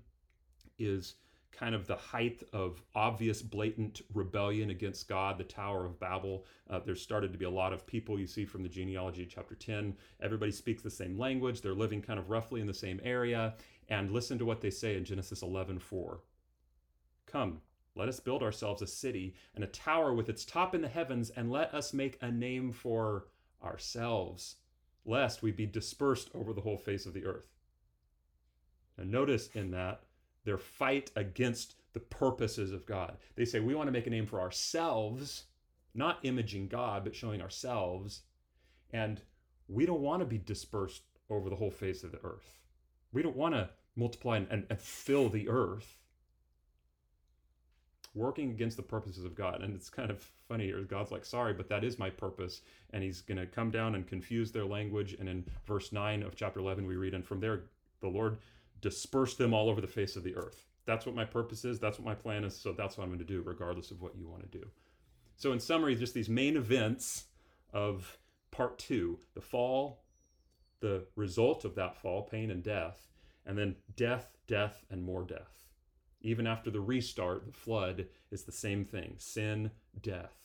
is 0.79 1.15
kind 1.51 1.75
of 1.75 1.85
the 1.85 1.95
height 1.95 2.43
of 2.53 2.81
obvious, 2.95 3.41
blatant 3.41 4.01
rebellion 4.13 4.69
against 4.69 5.07
God, 5.07 5.37
the 5.37 5.43
Tower 5.43 5.85
of 5.85 5.99
Babel. 5.99 6.45
Uh, 6.69 6.79
started 6.95 7.31
to 7.31 7.37
be 7.37 7.45
a 7.45 7.49
lot 7.49 7.73
of 7.73 7.85
people 7.85 8.19
you 8.19 8.27
see 8.27 8.45
from 8.45 8.63
the 8.63 8.69
genealogy, 8.69 9.25
chapter 9.25 9.55
10. 9.55 9.95
Everybody 10.21 10.51
speaks 10.51 10.81
the 10.81 10.89
same 10.89 11.17
language. 11.17 11.61
They're 11.61 11.73
living 11.73 12.01
kind 12.01 12.19
of 12.19 12.29
roughly 12.29 12.61
in 12.61 12.67
the 12.67 12.73
same 12.73 12.99
area. 13.03 13.55
And 13.89 14.11
listen 14.11 14.37
to 14.39 14.45
what 14.45 14.61
they 14.61 14.69
say 14.69 14.95
in 14.95 15.03
Genesis 15.03 15.41
11 15.41 15.79
4. 15.79 16.21
Come, 17.25 17.61
let 17.95 18.07
us 18.07 18.19
build 18.19 18.41
ourselves 18.41 18.81
a 18.81 18.87
city 18.87 19.35
and 19.55 19.63
a 19.63 19.67
tower 19.67 20.13
with 20.13 20.29
its 20.29 20.45
top 20.45 20.73
in 20.73 20.81
the 20.81 20.87
heavens, 20.87 21.29
and 21.31 21.51
let 21.51 21.73
us 21.73 21.93
make 21.93 22.17
a 22.21 22.31
name 22.31 22.71
for 22.71 23.27
ourselves, 23.63 24.55
lest 25.05 25.43
we 25.43 25.51
be 25.51 25.65
dispersed 25.65 26.29
over 26.33 26.53
the 26.53 26.61
whole 26.61 26.77
face 26.77 27.05
of 27.05 27.13
the 27.13 27.25
earth. 27.25 27.47
And 28.97 29.11
notice 29.11 29.49
in 29.53 29.71
that 29.71 30.03
their 30.43 30.57
fight 30.57 31.11
against 31.15 31.75
the 31.93 31.99
purposes 31.99 32.71
of 32.71 32.85
God. 32.85 33.17
They 33.35 33.45
say, 33.45 33.59
we 33.59 33.75
want 33.75 33.87
to 33.87 33.91
make 33.91 34.07
a 34.07 34.11
name 34.11 34.25
for 34.25 34.39
ourselves, 34.39 35.43
not 35.93 36.19
imaging 36.23 36.67
God, 36.69 37.03
but 37.03 37.15
showing 37.15 37.41
ourselves. 37.41 38.21
And 38.91 39.21
we 39.67 39.85
don't 39.85 40.01
want 40.01 40.21
to 40.21 40.25
be 40.25 40.37
dispersed 40.37 41.03
over 41.29 41.49
the 41.49 41.55
whole 41.55 41.71
face 41.71 42.03
of 42.03 42.11
the 42.11 42.23
earth. 42.23 42.59
We 43.11 43.21
don't 43.21 43.35
want 43.35 43.55
to 43.55 43.69
multiply 43.95 44.37
and, 44.37 44.47
and, 44.49 44.65
and 44.69 44.79
fill 44.79 45.29
the 45.29 45.49
earth. 45.49 46.00
Working 48.13 48.51
against 48.51 48.77
the 48.77 48.83
purposes 48.83 49.23
of 49.23 49.35
God. 49.35 49.61
And 49.61 49.73
it's 49.73 49.89
kind 49.89 50.11
of 50.11 50.21
funny 50.47 50.65
here. 50.65 50.81
God's 50.81 51.11
like, 51.11 51.25
sorry, 51.25 51.53
but 51.53 51.69
that 51.69 51.83
is 51.83 51.97
my 51.97 52.09
purpose. 52.09 52.61
And 52.91 53.03
he's 53.03 53.21
going 53.21 53.37
to 53.37 53.45
come 53.45 53.71
down 53.71 53.95
and 53.95 54.05
confuse 54.05 54.51
their 54.51 54.65
language. 54.65 55.15
And 55.19 55.29
in 55.29 55.45
verse 55.65 55.91
9 55.91 56.23
of 56.23 56.35
chapter 56.35 56.59
11, 56.59 56.85
we 56.85 56.95
read, 56.95 57.13
And 57.13 57.25
from 57.25 57.39
there, 57.39 57.63
the 58.01 58.09
Lord 58.09 58.37
disperse 58.81 59.35
them 59.35 59.53
all 59.53 59.69
over 59.69 59.79
the 59.79 59.87
face 59.87 60.15
of 60.15 60.23
the 60.23 60.35
earth. 60.35 60.65
That's 60.85 61.05
what 61.05 61.15
my 61.15 61.25
purpose 61.25 61.63
is. 61.63 61.79
That's 61.79 61.99
what 61.99 62.05
my 62.05 62.15
plan 62.15 62.43
is. 62.43 62.55
So 62.55 62.73
that's 62.73 62.97
what 62.97 63.03
I'm 63.03 63.09
going 63.09 63.19
to 63.19 63.25
do, 63.25 63.43
regardless 63.45 63.91
of 63.91 64.01
what 64.01 64.15
you 64.17 64.27
want 64.27 64.51
to 64.51 64.57
do. 64.57 64.65
So, 65.37 65.53
in 65.53 65.59
summary, 65.59 65.95
just 65.95 66.13
these 66.13 66.29
main 66.29 66.55
events 66.55 67.25
of 67.73 68.17
part 68.51 68.77
two 68.77 69.19
the 69.33 69.41
fall, 69.41 70.03
the 70.81 71.05
result 71.15 71.65
of 71.65 71.75
that 71.75 71.95
fall, 71.95 72.23
pain 72.23 72.51
and 72.51 72.61
death, 72.61 73.07
and 73.45 73.57
then 73.57 73.75
death, 73.95 74.37
death, 74.47 74.83
and 74.89 75.01
more 75.01 75.23
death. 75.23 75.60
Even 76.21 76.45
after 76.45 76.69
the 76.69 76.81
restart, 76.81 77.45
the 77.47 77.53
flood 77.53 78.07
is 78.31 78.43
the 78.43 78.51
same 78.51 78.85
thing 78.85 79.15
sin, 79.17 79.71
death. 80.01 80.35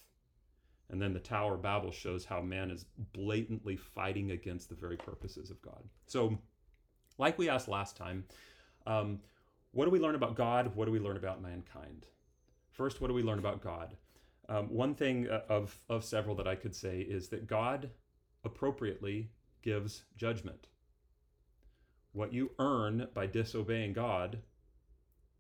And 0.89 1.03
then 1.03 1.13
the 1.13 1.21
Tower 1.21 1.55
of 1.55 1.63
Babel 1.63 1.91
shows 1.91 2.25
how 2.25 2.41
man 2.41 2.71
is 2.71 2.87
blatantly 3.13 3.77
fighting 3.77 4.31
against 4.31 4.69
the 4.69 4.75
very 4.77 4.97
purposes 4.97 5.51
of 5.51 5.61
God. 5.61 5.83
So, 6.07 6.39
like 7.19 7.39
we 7.39 7.49
asked 7.49 7.69
last 7.69 7.97
time, 7.97 8.25
um, 8.87 9.21
what 9.73 9.85
do 9.85 9.91
we 9.91 9.99
learn 9.99 10.15
about 10.15 10.37
God? 10.37 10.75
What 10.77 10.85
do 10.85 10.93
we 10.93 11.01
learn 11.01 11.17
about 11.17 11.43
mankind? 11.43 12.07
First, 12.71 13.01
what 13.01 13.09
do 13.09 13.15
we 13.15 13.23
learn 13.23 13.39
about 13.39 13.63
God? 13.63 13.97
Um, 14.49 14.69
one 14.69 14.95
thing 14.95 15.29
uh, 15.29 15.41
of, 15.49 15.77
of 15.89 16.05
several 16.05 16.37
that 16.37 16.47
I 16.47 16.55
could 16.55 16.75
say 16.75 17.01
is 17.01 17.29
that 17.29 17.47
God 17.47 17.91
appropriately 18.45 19.31
gives 19.63 20.05
judgment. 20.17 20.69
What 22.13 22.33
you 22.33 22.53
earn 22.59 23.09
by 23.13 23.27
disobeying 23.27 23.93
God, 23.93 24.39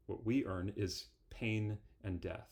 what 0.06 0.24
we 0.24 0.44
earn, 0.44 0.72
is 0.76 1.06
pain 1.30 1.78
and 2.04 2.20
death. 2.20 2.48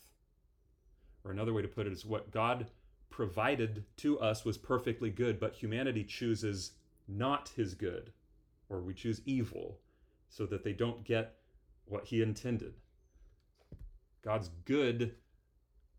Or 1.23 1.31
another 1.31 1.53
way 1.53 1.61
to 1.61 1.67
put 1.67 1.87
it 1.87 1.93
is 1.93 2.05
what 2.05 2.31
God 2.31 2.67
provided 3.09 3.85
to 3.97 4.19
us 4.19 4.45
was 4.45 4.57
perfectly 4.57 5.09
good, 5.09 5.39
but 5.39 5.55
humanity 5.55 6.03
chooses 6.03 6.71
not 7.07 7.49
his 7.55 7.73
good 7.73 8.11
or 8.69 8.81
we 8.81 8.93
choose 8.93 9.21
evil 9.25 9.79
so 10.29 10.45
that 10.45 10.63
they 10.63 10.73
don't 10.73 11.03
get 11.03 11.35
what 11.85 12.05
he 12.05 12.21
intended. 12.21 12.73
God's 14.23 14.49
good 14.65 15.15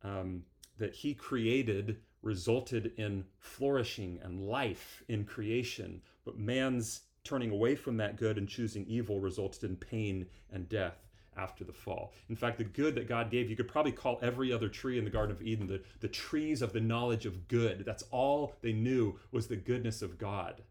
um, 0.02 0.42
that 0.78 0.94
he 0.94 1.14
created 1.14 2.00
resulted 2.22 2.92
in 2.96 3.24
flourishing 3.38 4.18
and 4.22 4.42
life 4.42 5.02
in 5.08 5.24
creation, 5.24 6.02
but 6.24 6.38
man's 6.38 7.02
turning 7.24 7.50
away 7.50 7.74
from 7.74 7.96
that 7.96 8.16
good 8.16 8.36
and 8.36 8.48
choosing 8.48 8.84
evil 8.86 9.20
resulted 9.20 9.70
in 9.70 9.76
pain 9.76 10.26
and 10.52 10.68
death 10.68 11.05
after 11.36 11.64
the 11.64 11.72
fall. 11.72 12.12
In 12.28 12.36
fact, 12.36 12.58
the 12.58 12.64
good 12.64 12.94
that 12.94 13.08
God 13.08 13.30
gave, 13.30 13.50
you 13.50 13.56
could 13.56 13.68
probably 13.68 13.92
call 13.92 14.18
every 14.22 14.52
other 14.52 14.68
tree 14.68 14.98
in 14.98 15.04
the 15.04 15.10
Garden 15.10 15.34
of 15.34 15.42
Eden 15.42 15.66
the, 15.66 15.82
the 16.00 16.08
trees 16.08 16.62
of 16.62 16.72
the 16.72 16.80
knowledge 16.80 17.26
of 17.26 17.48
good. 17.48 17.84
That's 17.84 18.04
all 18.10 18.54
they 18.62 18.72
knew 18.72 19.18
was 19.32 19.46
the 19.46 19.56
goodness 19.56 20.02
of 20.02 20.18
God 20.18 20.62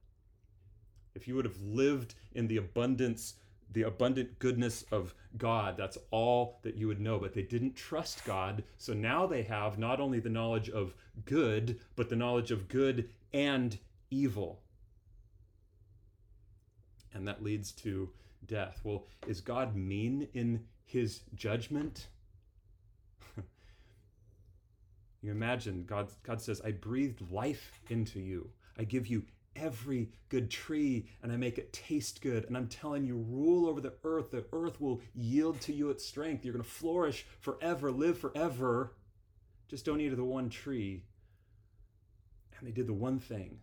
if 1.16 1.28
you 1.28 1.36
would 1.36 1.46
have 1.46 1.62
lived 1.62 2.14
in 2.34 2.48
the 2.48 2.58
abundance, 2.58 3.36
the 3.72 3.84
abundant 3.84 4.38
goodness 4.38 4.84
of 4.92 5.16
God, 5.38 5.78
that's 5.78 5.98
all 6.12 6.60
that 6.64 6.76
you 6.76 6.88
would 6.88 7.00
know. 7.00 7.18
But 7.18 7.34
they 7.34 7.42
didn't 7.42 7.76
trust 7.76 8.26
God. 8.26 8.64
So 8.78 8.94
now 8.94 9.26
they 9.26 9.44
have 9.44 9.80
not 9.80 10.00
only 10.00 10.20
the 10.20 10.30
knowledge 10.30 10.70
of 10.70 10.94
good, 11.24 11.80
but 11.96 12.10
the 12.10 12.16
knowledge 12.16 12.52
of 12.52 12.68
good 12.68 13.10
and 13.34 13.78
evil. 14.12 14.62
And 17.14 17.28
that 17.28 17.42
leads 17.42 17.72
to 17.72 18.10
death. 18.48 18.80
Well, 18.84 19.06
is 19.28 19.42
God 19.42 19.76
mean 19.76 20.28
in 20.34 20.66
his 20.86 21.22
judgment? 21.34 22.08
you 25.22 25.32
imagine 25.32 25.86
God, 25.86 26.10
God 26.24 26.42
says, 26.42 26.62
I 26.64 26.72
breathed 26.72 27.32
life 27.32 27.80
into 27.90 28.20
you. 28.20 28.50
I 28.78 28.84
give 28.84 29.08
you 29.08 29.24
every 29.56 30.10
good 30.30 30.52
tree 30.52 31.08
and 31.24 31.32
I 31.32 31.38
make 31.38 31.58
it 31.58 31.74
taste 31.74 32.22
good. 32.22 32.46
And 32.46 32.58
I'm 32.58 32.68
telling 32.68 33.06
you, 33.06 33.18
rule 33.18 33.68
over 33.68 33.82
the 33.82 33.94
earth. 34.04 34.32
The 34.32 34.46
earth 34.54 34.80
will 34.82 35.02
yield 35.14 35.62
to 35.62 35.74
you 35.74 35.90
its 35.90 36.06
strength. 36.06 36.44
You're 36.44 36.54
going 36.54 36.64
to 36.64 36.70
flourish 36.70 37.26
forever, 37.40 37.92
live 37.92 38.18
forever. 38.18 38.94
Just 39.68 39.86
don't 39.86 40.02
eat 40.02 40.12
of 40.12 40.18
the 40.18 40.24
one 40.24 40.50
tree. 40.50 41.04
And 42.58 42.68
they 42.68 42.72
did 42.72 42.88
the 42.88 42.94
one 42.94 43.20
thing. 43.20 43.60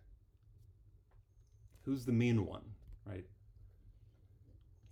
Who's 1.85 2.05
the 2.05 2.13
mean 2.13 2.47
one? 2.47 2.63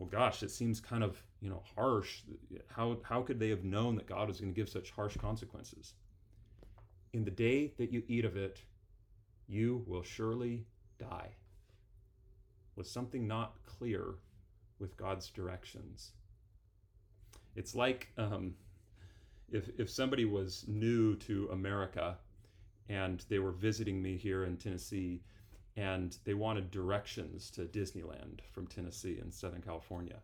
Well, 0.00 0.08
gosh, 0.08 0.42
it 0.42 0.50
seems 0.50 0.80
kind 0.80 1.04
of, 1.04 1.22
you 1.42 1.50
know, 1.50 1.62
harsh. 1.76 2.22
How, 2.68 2.96
how 3.02 3.20
could 3.20 3.38
they 3.38 3.50
have 3.50 3.64
known 3.64 3.96
that 3.96 4.06
God 4.06 4.28
was 4.28 4.40
going 4.40 4.50
to 4.50 4.58
give 4.58 4.70
such 4.70 4.92
harsh 4.92 5.14
consequences? 5.18 5.92
In 7.12 7.22
the 7.22 7.30
day 7.30 7.74
that 7.76 7.92
you 7.92 8.02
eat 8.08 8.24
of 8.24 8.34
it, 8.34 8.62
you 9.46 9.84
will 9.86 10.02
surely 10.02 10.64
die? 10.98 11.28
Was 12.76 12.90
something 12.90 13.28
not 13.28 13.56
clear 13.66 14.14
with 14.78 14.96
God's 14.96 15.28
directions? 15.28 16.12
It's 17.54 17.74
like 17.74 18.08
um, 18.16 18.54
if, 19.52 19.68
if 19.76 19.90
somebody 19.90 20.24
was 20.24 20.64
new 20.66 21.14
to 21.16 21.50
America 21.52 22.16
and 22.88 23.22
they 23.28 23.38
were 23.38 23.52
visiting 23.52 24.00
me 24.00 24.16
here 24.16 24.44
in 24.44 24.56
Tennessee 24.56 25.20
and 25.76 26.16
they 26.24 26.34
wanted 26.34 26.70
directions 26.70 27.50
to 27.50 27.62
Disneyland 27.64 28.40
from 28.52 28.66
Tennessee 28.66 29.18
in 29.22 29.30
Southern 29.30 29.62
California. 29.62 30.16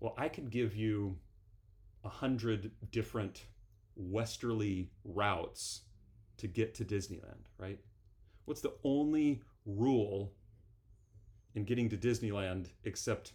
Well, 0.00 0.14
I 0.16 0.28
could 0.28 0.50
give 0.50 0.74
you 0.74 1.16
a 2.04 2.08
hundred 2.08 2.70
different 2.90 3.46
westerly 3.96 4.90
routes 5.04 5.82
to 6.38 6.46
get 6.46 6.74
to 6.76 6.84
Disneyland, 6.84 7.46
right? 7.58 7.78
What's 8.44 8.60
the 8.60 8.74
only 8.84 9.42
rule 9.66 10.32
in 11.54 11.64
getting 11.64 11.88
to 11.90 11.96
Disneyland 11.96 12.68
except 12.84 13.32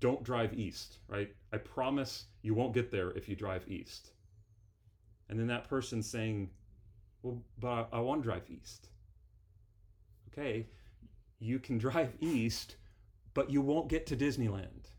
don't 0.00 0.22
drive 0.22 0.52
east, 0.54 0.98
right? 1.08 1.32
I 1.52 1.58
promise 1.58 2.26
you 2.42 2.54
won't 2.54 2.74
get 2.74 2.90
there 2.90 3.10
if 3.12 3.28
you 3.28 3.36
drive 3.36 3.64
east. 3.68 4.12
And 5.28 5.38
then 5.38 5.46
that 5.46 5.68
person 5.68 6.02
saying, 6.02 6.50
well, 7.22 7.42
but 7.58 7.68
I, 7.68 7.86
I 7.96 8.00
want 8.00 8.22
to 8.22 8.28
drive 8.28 8.50
east. 8.50 8.88
Okay, 10.28 10.66
you 11.42 11.58
can 11.58 11.78
drive 11.78 12.16
east, 12.20 12.76
but 13.34 13.50
you 13.50 13.60
won't 13.60 13.88
get 13.88 14.06
to 14.06 14.16
Disneyland. 14.16 14.90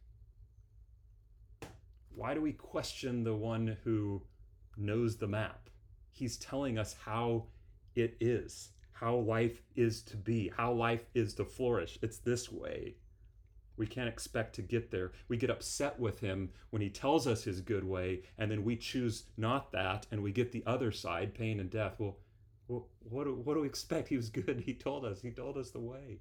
Why 2.15 2.33
do 2.33 2.41
we 2.41 2.53
question 2.53 3.23
the 3.23 3.35
one 3.35 3.77
who 3.83 4.21
knows 4.77 5.17
the 5.17 5.27
map? 5.27 5.69
He's 6.11 6.37
telling 6.37 6.77
us 6.77 6.95
how 7.05 7.45
it 7.95 8.17
is 8.19 8.69
how 9.03 9.15
life 9.15 9.61
is 9.75 10.01
to 10.01 10.15
be, 10.15 10.49
how 10.55 10.71
life 10.71 11.03
is 11.13 11.33
to 11.33 11.43
flourish. 11.43 11.99
It's 12.01 12.19
this 12.19 12.51
way. 12.51 12.95
We 13.75 13.87
can't 13.87 14.07
expect 14.07 14.55
to 14.55 14.61
get 14.61 14.91
there. 14.91 15.11
We 15.27 15.35
get 15.35 15.49
upset 15.49 15.99
with 15.99 16.19
him 16.19 16.51
when 16.69 16.81
he 16.81 16.89
tells 16.89 17.27
us 17.27 17.43
his 17.43 17.59
good 17.59 17.83
way, 17.83 18.21
and 18.37 18.49
then 18.49 18.63
we 18.63 18.77
choose 18.77 19.25
not 19.35 19.71
that, 19.73 20.05
and 20.11 20.23
we 20.23 20.31
get 20.31 20.51
the 20.51 20.63
other 20.65 20.91
side, 20.91 21.33
pain 21.33 21.59
and 21.59 21.69
death. 21.69 21.95
Well, 21.97 22.17
well 22.67 22.87
what, 23.01 23.25
do, 23.25 23.35
what 23.35 23.55
do 23.55 23.61
we 23.61 23.67
expect? 23.67 24.07
He 24.07 24.17
was 24.17 24.29
good. 24.29 24.63
He 24.65 24.73
told 24.73 25.05
us. 25.05 25.21
He 25.21 25.31
told 25.31 25.57
us 25.57 25.71
the 25.71 25.79
way. 25.79 26.19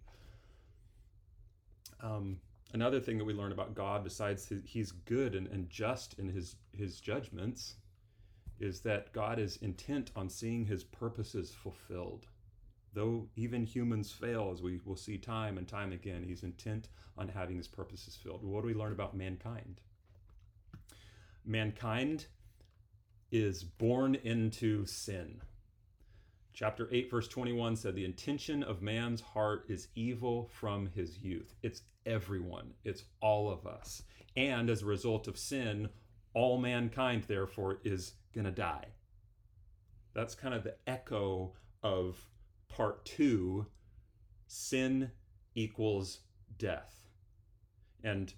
Um, 2.00 2.38
another 2.72 3.00
thing 3.00 3.18
that 3.18 3.25
we 3.25 3.32
learn 3.32 3.52
about 3.52 3.75
God, 3.75 4.02
besides 4.04 4.46
his, 4.46 4.62
he's 4.64 4.92
good 4.92 5.34
and, 5.34 5.46
and 5.49 5.70
just 5.70 6.18
in 6.18 6.28
his, 6.28 6.56
his 6.72 7.00
judgments, 7.00 7.76
is 8.58 8.80
that 8.80 9.12
God 9.12 9.38
is 9.38 9.56
intent 9.58 10.11
on 10.16 10.28
seeing 10.28 10.64
his 10.64 10.84
purposes 10.84 11.52
fulfilled. 11.52 12.26
Though 12.94 13.28
even 13.37 13.64
humans 13.64 14.12
fail, 14.12 14.50
as 14.52 14.62
we 14.62 14.80
will 14.84 14.96
see 14.96 15.16
time 15.16 15.56
and 15.56 15.66
time 15.66 15.92
again, 15.92 16.25
he's 16.26 16.42
intent 16.42 16.88
on 17.16 17.28
having 17.28 17.56
his 17.56 17.68
purposes 17.68 18.18
filled. 18.22 18.44
What 18.44 18.62
do 18.62 18.66
we 18.66 18.75
learn 18.75 18.92
about 18.92 19.16
mankind? 19.16 19.80
Mankind 21.44 22.26
is 23.30 23.64
born 23.64 24.14
into 24.16 24.84
sin. 24.84 25.40
Chapter 26.54 26.88
8, 26.92 27.11
verse 27.11 27.28
21 27.28 27.76
said, 27.76 27.94
The 27.94 28.04
intention 28.04 28.62
of 28.62 28.82
man's 28.82 29.21
heart 29.21 29.64
is 29.68 29.88
evil 29.94 30.50
from 30.52 30.87
his 30.94 31.18
youth. 31.18 31.54
It's 31.62 31.82
everyone, 32.04 32.75
it's 32.85 33.04
all 33.21 33.50
of 33.50 33.66
us. 33.66 34.02
And 34.37 34.68
as 34.68 34.82
a 34.82 34.87
result 34.87 35.28
of 35.28 35.38
sin, 35.38 35.88
all 36.35 36.59
mankind, 36.59 37.25
therefore, 37.25 37.78
is 37.85 38.14
going 38.35 38.44
to 38.44 38.50
die. 38.50 38.87
That's 40.14 40.35
kind 40.35 40.54
of 40.54 40.62
the 40.62 40.76
echo 40.87 41.54
of 41.82 42.23
part 42.68 43.04
two 43.04 43.66
sin 44.47 45.11
equals 45.54 46.21
death. 46.59 47.06
And 48.04 48.32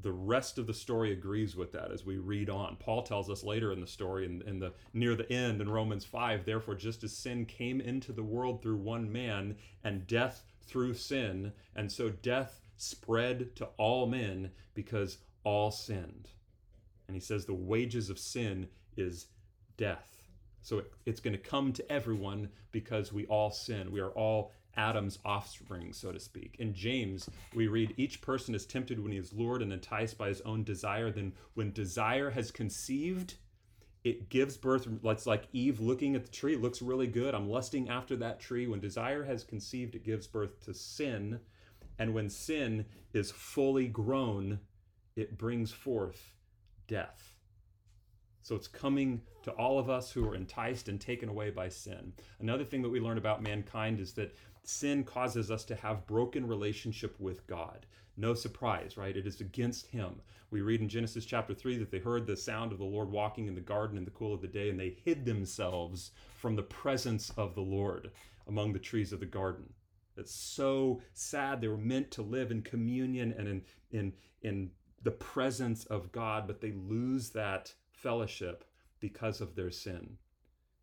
the 0.00 0.12
rest 0.12 0.58
of 0.58 0.66
the 0.66 0.74
story 0.74 1.12
agrees 1.12 1.56
with 1.56 1.72
that 1.72 1.90
as 1.90 2.04
we 2.04 2.18
read 2.18 2.48
on. 2.48 2.76
Paul 2.76 3.02
tells 3.02 3.28
us 3.28 3.42
later 3.42 3.72
in 3.72 3.80
the 3.80 3.86
story, 3.86 4.24
in, 4.24 4.42
in, 4.46 4.60
the 4.60 4.72
near 4.92 5.16
the 5.16 5.30
end 5.32 5.60
in 5.60 5.68
Romans 5.68 6.04
5, 6.04 6.44
therefore, 6.44 6.76
just 6.76 7.02
as 7.02 7.16
sin 7.16 7.44
came 7.46 7.80
into 7.80 8.12
the 8.12 8.22
world 8.22 8.62
through 8.62 8.76
one 8.76 9.10
man, 9.10 9.56
and 9.82 10.06
death 10.06 10.44
through 10.62 10.94
sin, 10.94 11.52
and 11.74 11.90
so 11.90 12.10
death 12.10 12.60
spread 12.76 13.56
to 13.56 13.66
all 13.76 14.06
men 14.06 14.50
because 14.74 15.18
all 15.42 15.70
sinned. 15.70 16.28
And 17.08 17.16
he 17.16 17.20
says 17.20 17.44
the 17.44 17.54
wages 17.54 18.10
of 18.10 18.18
sin 18.18 18.68
is 18.96 19.26
death. 19.76 20.18
So 20.62 20.78
it, 20.78 20.92
it's 21.06 21.20
going 21.20 21.36
to 21.36 21.42
come 21.42 21.72
to 21.72 21.92
everyone 21.92 22.50
because 22.70 23.12
we 23.12 23.26
all 23.26 23.50
sin. 23.50 23.90
We 23.90 24.00
are 24.00 24.10
all 24.10 24.52
Adam's 24.78 25.18
offspring, 25.24 25.92
so 25.92 26.12
to 26.12 26.20
speak. 26.20 26.56
In 26.58 26.72
James, 26.72 27.28
we 27.54 27.66
read, 27.66 27.92
Each 27.96 28.22
person 28.22 28.54
is 28.54 28.64
tempted 28.64 29.00
when 29.00 29.12
he 29.12 29.18
is 29.18 29.32
lured 29.32 29.60
and 29.60 29.72
enticed 29.72 30.16
by 30.16 30.28
his 30.28 30.40
own 30.42 30.62
desire. 30.64 31.10
Then, 31.10 31.32
when 31.54 31.72
desire 31.72 32.30
has 32.30 32.50
conceived, 32.50 33.34
it 34.04 34.30
gives 34.30 34.56
birth. 34.56 34.88
It's 35.04 35.26
like 35.26 35.48
Eve 35.52 35.80
looking 35.80 36.14
at 36.14 36.24
the 36.24 36.30
tree, 36.30 36.56
looks 36.56 36.80
really 36.80 37.08
good. 37.08 37.34
I'm 37.34 37.50
lusting 37.50 37.88
after 37.88 38.16
that 38.16 38.40
tree. 38.40 38.66
When 38.66 38.80
desire 38.80 39.24
has 39.24 39.44
conceived, 39.44 39.96
it 39.96 40.04
gives 40.04 40.26
birth 40.26 40.64
to 40.64 40.72
sin. 40.72 41.40
And 41.98 42.14
when 42.14 42.30
sin 42.30 42.86
is 43.12 43.32
fully 43.32 43.88
grown, 43.88 44.60
it 45.16 45.36
brings 45.36 45.72
forth 45.72 46.34
death. 46.86 47.34
So 48.42 48.54
it's 48.54 48.68
coming 48.68 49.20
to 49.42 49.50
all 49.52 49.78
of 49.78 49.90
us 49.90 50.10
who 50.10 50.26
are 50.26 50.34
enticed 50.34 50.88
and 50.88 51.00
taken 51.00 51.28
away 51.28 51.50
by 51.50 51.68
sin. 51.68 52.12
Another 52.40 52.64
thing 52.64 52.82
that 52.82 52.88
we 52.88 53.00
learn 53.00 53.18
about 53.18 53.42
mankind 53.42 54.00
is 54.00 54.12
that 54.14 54.34
sin 54.68 55.02
causes 55.02 55.50
us 55.50 55.64
to 55.64 55.74
have 55.74 56.06
broken 56.06 56.46
relationship 56.46 57.18
with 57.18 57.46
God. 57.46 57.86
No 58.18 58.34
surprise, 58.34 58.96
right? 58.96 59.16
It 59.16 59.26
is 59.26 59.40
against 59.40 59.86
him. 59.86 60.20
We 60.50 60.60
read 60.60 60.80
in 60.80 60.88
Genesis 60.88 61.24
chapter 61.24 61.54
3 61.54 61.78
that 61.78 61.90
they 61.90 61.98
heard 61.98 62.26
the 62.26 62.36
sound 62.36 62.72
of 62.72 62.78
the 62.78 62.84
Lord 62.84 63.10
walking 63.10 63.46
in 63.46 63.54
the 63.54 63.60
garden 63.60 63.96
in 63.96 64.04
the 64.04 64.10
cool 64.10 64.34
of 64.34 64.42
the 64.42 64.48
day 64.48 64.68
and 64.68 64.78
they 64.78 64.96
hid 65.04 65.24
themselves 65.24 66.10
from 66.36 66.54
the 66.54 66.62
presence 66.62 67.30
of 67.36 67.54
the 67.54 67.62
Lord 67.62 68.10
among 68.46 68.72
the 68.72 68.78
trees 68.78 69.12
of 69.12 69.20
the 69.20 69.26
garden. 69.26 69.72
That's 70.16 70.34
so 70.34 71.00
sad. 71.14 71.60
They 71.60 71.68
were 71.68 71.76
meant 71.76 72.10
to 72.12 72.22
live 72.22 72.50
in 72.50 72.62
communion 72.62 73.34
and 73.38 73.48
in 73.48 73.62
in 73.90 74.12
in 74.42 74.70
the 75.02 75.12
presence 75.12 75.84
of 75.86 76.12
God, 76.12 76.46
but 76.46 76.60
they 76.60 76.72
lose 76.72 77.30
that 77.30 77.72
fellowship 77.92 78.64
because 79.00 79.40
of 79.40 79.54
their 79.54 79.70
sin. 79.70 80.18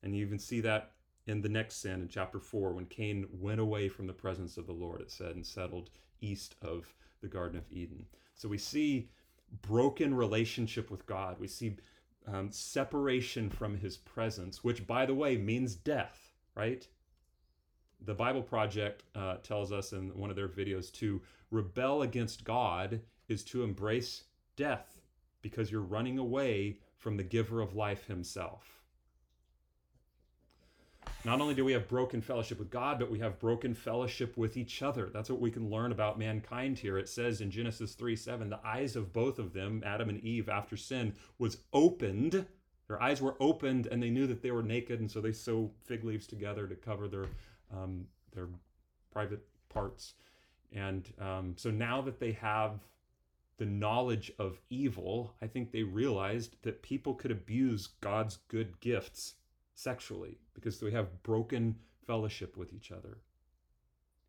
And 0.02 0.16
you 0.16 0.26
even 0.26 0.40
see 0.40 0.62
that 0.62 0.95
in 1.28 1.42
the 1.42 1.50
next 1.50 1.82
sin 1.82 2.02
in 2.02 2.08
chapter 2.08 2.40
4 2.40 2.74
when 2.74 2.86
Cain 2.86 3.28
went 3.32 3.60
away 3.60 3.90
from 3.90 4.08
the 4.08 4.14
presence 4.14 4.58
of 4.58 4.68
the 4.68 4.74
Lord, 4.74 5.02
it 5.02 5.12
said, 5.12 5.36
and 5.36 5.46
settled 5.46 5.90
east 6.22 6.56
of 6.62 6.94
the 7.22 7.28
Garden 7.28 7.58
of 7.58 7.72
Eden. 7.72 8.06
So 8.36 8.48
we 8.48 8.58
see 8.58 9.10
broken 9.62 10.14
relationship 10.14 10.92
with 10.92 11.06
God. 11.06 11.40
We 11.40 11.48
see 11.48 11.78
um, 12.28 12.52
separation 12.52 13.50
from 13.50 13.78
his 13.78 13.98
presence, 13.98 14.64
which, 14.64 14.86
by 14.86 15.06
the 15.06 15.14
way, 15.14 15.38
means 15.38 15.76
death, 15.76 16.32
right? 16.56 16.88
The 18.02 18.14
Bible 18.14 18.42
Project 18.42 19.04
uh, 19.16 19.38
tells 19.38 19.72
us 19.72 19.94
in 19.94 20.10
one 20.18 20.30
of 20.30 20.36
their 20.36 20.48
videos 20.48 20.92
to 20.94 21.22
rebel 21.52 22.02
against 22.02 22.44
God 22.44 23.02
is 23.28 23.44
to 23.46 23.64
embrace 23.64 24.24
death 24.56 25.00
because 25.42 25.72
you're 25.72 25.82
running 25.82 26.18
away 26.18 26.80
from 26.98 27.18
the 27.18 27.24
giver 27.24 27.62
of 27.62 27.76
life 27.76 28.06
himself. 28.06 28.75
Not 31.26 31.42
only 31.42 31.56
do 31.56 31.66
we 31.66 31.72
have 31.74 31.88
broken 31.88 32.22
fellowship 32.22 32.60
with 32.60 32.70
God, 32.70 33.00
but 33.00 33.10
we 33.10 33.18
have 33.18 33.40
broken 33.40 33.74
fellowship 33.74 34.38
with 34.38 34.58
each 34.58 34.84
other. 34.84 35.10
That's 35.12 35.28
what 35.28 35.42
we 35.42 35.50
can 35.50 35.72
learn 35.72 35.92
about 35.92 36.20
mankind 36.20 36.78
here. 36.78 37.00
It 37.00 37.10
says 37.10 37.42
in 37.42 37.50
Genesis 37.50 37.96
3 37.96 38.16
7, 38.16 38.48
the 38.48 38.60
eyes 38.64 38.96
of 38.96 39.12
both 39.12 39.40
of 39.40 39.52
them, 39.52 39.82
Adam 39.84 40.10
and 40.10 40.24
Eve, 40.24 40.50
after 40.50 40.78
sin, 40.78 41.16
was 41.40 41.58
opened. 41.74 42.46
Their 42.88 43.02
eyes 43.02 43.24
were 43.24 43.36
opened 43.40 43.88
and 43.88 44.04
they 44.04 44.12
knew 44.12 44.28
that 44.28 44.44
they 44.44 44.52
were 44.52 44.62
naked, 44.62 45.00
and 45.00 45.10
so 45.10 45.20
they 45.20 45.32
sew 45.32 45.72
fig 45.84 46.04
leaves 46.04 46.28
together 46.28 46.68
to 46.68 46.76
cover 46.76 47.08
their, 47.08 47.26
um, 47.76 48.06
their 48.32 48.48
private 49.12 49.44
parts. 49.68 50.14
And 50.72 51.12
um, 51.20 51.56
so 51.58 51.72
now 51.72 52.02
that 52.02 52.20
they 52.20 52.34
have 52.34 52.82
the 53.58 53.66
knowledge 53.66 54.32
of 54.38 54.62
evil, 54.70 55.34
I 55.42 55.48
think 55.48 55.72
they 55.72 55.82
realized 55.82 56.58
that 56.62 56.84
people 56.84 57.16
could 57.16 57.32
abuse 57.32 57.88
God's 58.00 58.38
good 58.48 58.80
gifts 58.80 59.34
sexually 59.76 60.40
because 60.54 60.82
we 60.82 60.92
have 60.92 61.22
broken 61.22 61.76
fellowship 62.08 62.58
with 62.58 62.74
each 62.74 62.92
other. 62.92 63.20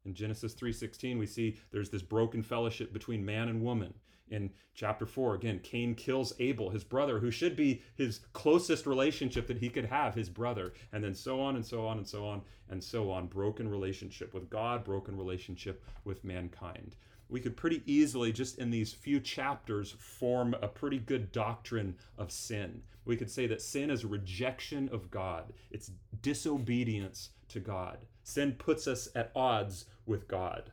In 0.04 0.14
Genesis 0.14 0.54
3:16 0.54 1.18
we 1.18 1.26
see 1.26 1.58
there's 1.70 1.90
this 1.90 2.02
broken 2.02 2.42
fellowship 2.42 2.92
between 2.92 3.24
man 3.24 3.48
and 3.48 3.62
woman. 3.62 3.94
In 4.28 4.52
chapter 4.74 5.06
4 5.06 5.36
again 5.36 5.60
Cain 5.60 5.94
kills 5.94 6.34
Abel, 6.40 6.70
his 6.70 6.84
brother 6.84 7.20
who 7.20 7.30
should 7.30 7.56
be 7.56 7.82
his 7.94 8.18
closest 8.32 8.86
relationship 8.86 9.46
that 9.46 9.58
he 9.58 9.70
could 9.70 9.86
have, 9.86 10.14
his 10.14 10.28
brother. 10.28 10.74
And 10.92 11.02
then 11.02 11.14
so 11.14 11.40
on 11.40 11.56
and 11.56 11.64
so 11.64 11.86
on 11.86 11.98
and 11.98 12.06
so 12.06 12.26
on 12.26 12.42
and 12.68 12.82
so 12.82 13.10
on 13.10 13.28
broken 13.28 13.68
relationship 13.68 14.34
with 14.34 14.50
God, 14.50 14.84
broken 14.84 15.16
relationship 15.16 15.82
with 16.04 16.24
mankind 16.24 16.96
we 17.28 17.40
could 17.40 17.56
pretty 17.56 17.82
easily, 17.86 18.32
just 18.32 18.58
in 18.58 18.70
these 18.70 18.92
few 18.92 19.18
chapters, 19.18 19.96
form 19.98 20.54
a 20.62 20.68
pretty 20.68 20.98
good 20.98 21.32
doctrine 21.32 21.96
of 22.16 22.30
sin. 22.30 22.82
We 23.04 23.16
could 23.16 23.30
say 23.30 23.46
that 23.48 23.62
sin 23.62 23.90
is 23.90 24.04
rejection 24.04 24.88
of 24.92 25.10
God, 25.10 25.52
it's 25.70 25.90
disobedience 26.22 27.30
to 27.48 27.60
God. 27.60 27.98
Sin 28.22 28.52
puts 28.52 28.86
us 28.86 29.08
at 29.14 29.32
odds 29.34 29.86
with 30.06 30.28
God. 30.28 30.70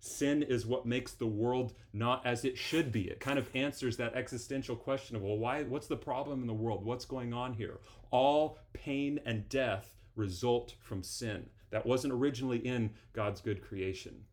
Sin 0.00 0.42
is 0.42 0.64
what 0.64 0.86
makes 0.86 1.12
the 1.12 1.26
world 1.26 1.74
not 1.92 2.24
as 2.24 2.44
it 2.44 2.56
should 2.56 2.92
be. 2.92 3.08
It 3.08 3.18
kind 3.18 3.38
of 3.38 3.50
answers 3.54 3.96
that 3.96 4.14
existential 4.14 4.76
question 4.76 5.16
of, 5.16 5.22
well, 5.22 5.38
why, 5.38 5.64
what's 5.64 5.88
the 5.88 5.96
problem 5.96 6.40
in 6.40 6.46
the 6.46 6.54
world? 6.54 6.84
What's 6.84 7.04
going 7.04 7.32
on 7.32 7.54
here? 7.54 7.80
All 8.10 8.58
pain 8.72 9.20
and 9.26 9.48
death 9.48 9.92
result 10.14 10.74
from 10.80 11.02
sin. 11.02 11.48
That 11.70 11.84
wasn't 11.84 12.12
originally 12.12 12.58
in 12.58 12.90
God's 13.12 13.40
good 13.40 13.60
creation 13.60 14.24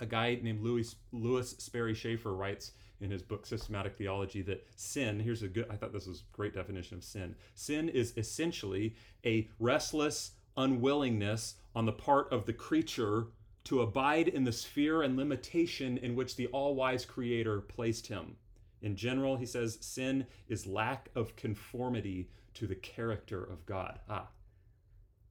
a 0.00 0.06
guy 0.06 0.38
named 0.42 0.62
Louis 0.62 0.94
Lewis 1.12 1.50
Sperry 1.58 1.94
Chafer 1.94 2.34
writes 2.34 2.72
in 3.00 3.10
his 3.10 3.22
book 3.22 3.46
Systematic 3.46 3.96
Theology 3.96 4.42
that 4.42 4.66
sin, 4.76 5.20
here's 5.20 5.42
a 5.42 5.48
good 5.48 5.66
I 5.70 5.76
thought 5.76 5.92
this 5.92 6.06
was 6.06 6.24
great 6.32 6.54
definition 6.54 6.96
of 6.96 7.04
sin. 7.04 7.36
Sin 7.54 7.88
is 7.88 8.14
essentially 8.16 8.96
a 9.24 9.48
restless 9.58 10.32
unwillingness 10.56 11.54
on 11.74 11.86
the 11.86 11.92
part 11.92 12.32
of 12.32 12.46
the 12.46 12.52
creature 12.52 13.28
to 13.64 13.82
abide 13.82 14.28
in 14.28 14.44
the 14.44 14.52
sphere 14.52 15.02
and 15.02 15.16
limitation 15.16 15.98
in 15.98 16.16
which 16.16 16.36
the 16.36 16.46
all-wise 16.48 17.04
creator 17.04 17.60
placed 17.60 18.06
him. 18.06 18.36
In 18.82 18.96
general, 18.96 19.36
he 19.36 19.46
says 19.46 19.78
sin 19.80 20.26
is 20.48 20.66
lack 20.66 21.10
of 21.14 21.36
conformity 21.36 22.30
to 22.54 22.66
the 22.66 22.74
character 22.74 23.42
of 23.44 23.66
God. 23.66 24.00
Ah, 24.08 24.28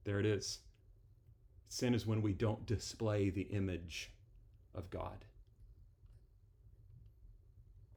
there 0.04 0.20
it 0.20 0.26
is. 0.26 0.60
Sin 1.68 1.94
is 1.94 2.06
when 2.06 2.22
we 2.22 2.32
don't 2.32 2.66
display 2.66 3.30
the 3.30 3.42
image 3.42 4.12
of 4.74 4.90
God. 4.90 5.24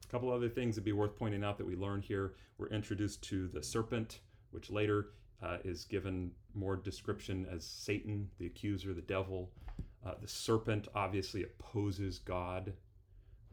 A 0.04 0.10
couple 0.10 0.30
other 0.30 0.48
things 0.48 0.74
that'd 0.74 0.84
be 0.84 0.92
worth 0.92 1.16
pointing 1.16 1.44
out 1.44 1.58
that 1.58 1.66
we 1.66 1.76
learn 1.76 2.02
here. 2.02 2.34
We're 2.58 2.68
introduced 2.68 3.22
to 3.24 3.48
the 3.48 3.62
serpent, 3.62 4.20
which 4.50 4.70
later 4.70 5.08
uh, 5.42 5.58
is 5.64 5.84
given 5.84 6.30
more 6.54 6.76
description 6.76 7.46
as 7.52 7.64
Satan, 7.64 8.30
the 8.38 8.46
accuser, 8.46 8.94
the 8.94 9.02
devil. 9.02 9.50
Uh, 10.04 10.14
the 10.20 10.28
serpent 10.28 10.88
obviously 10.94 11.42
opposes 11.42 12.18
God. 12.18 12.72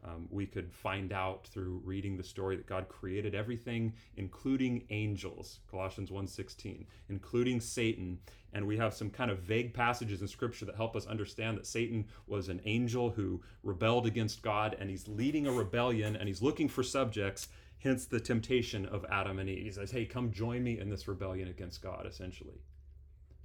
Um, 0.04 0.26
we 0.30 0.46
could 0.46 0.72
find 0.72 1.12
out 1.12 1.46
through 1.46 1.80
reading 1.84 2.16
the 2.16 2.24
story 2.24 2.56
that 2.56 2.66
God 2.66 2.88
created 2.88 3.34
everything, 3.34 3.94
including 4.16 4.84
angels, 4.90 5.60
Colossians 5.70 6.10
1:16, 6.10 6.86
including 7.08 7.60
Satan. 7.60 8.18
And 8.52 8.66
we 8.66 8.76
have 8.78 8.94
some 8.94 9.10
kind 9.10 9.30
of 9.30 9.38
vague 9.38 9.72
passages 9.72 10.20
in 10.20 10.28
Scripture 10.28 10.64
that 10.64 10.74
help 10.74 10.96
us 10.96 11.06
understand 11.06 11.56
that 11.56 11.66
Satan 11.66 12.06
was 12.26 12.48
an 12.48 12.60
angel 12.64 13.10
who 13.10 13.42
rebelled 13.62 14.06
against 14.06 14.42
God, 14.42 14.76
and 14.78 14.90
he's 14.90 15.06
leading 15.06 15.46
a 15.46 15.52
rebellion, 15.52 16.16
and 16.16 16.28
he's 16.28 16.42
looking 16.42 16.68
for 16.68 16.82
subjects. 16.82 17.48
Hence 17.78 18.06
the 18.06 18.20
temptation 18.20 18.86
of 18.86 19.04
Adam 19.10 19.38
and 19.38 19.48
Eve. 19.48 19.64
He 19.64 19.70
says, 19.72 19.90
Hey, 19.90 20.04
come 20.04 20.32
join 20.32 20.62
me 20.62 20.78
in 20.78 20.88
this 20.88 21.08
rebellion 21.08 21.48
against 21.48 21.82
God, 21.82 22.06
essentially. 22.06 22.60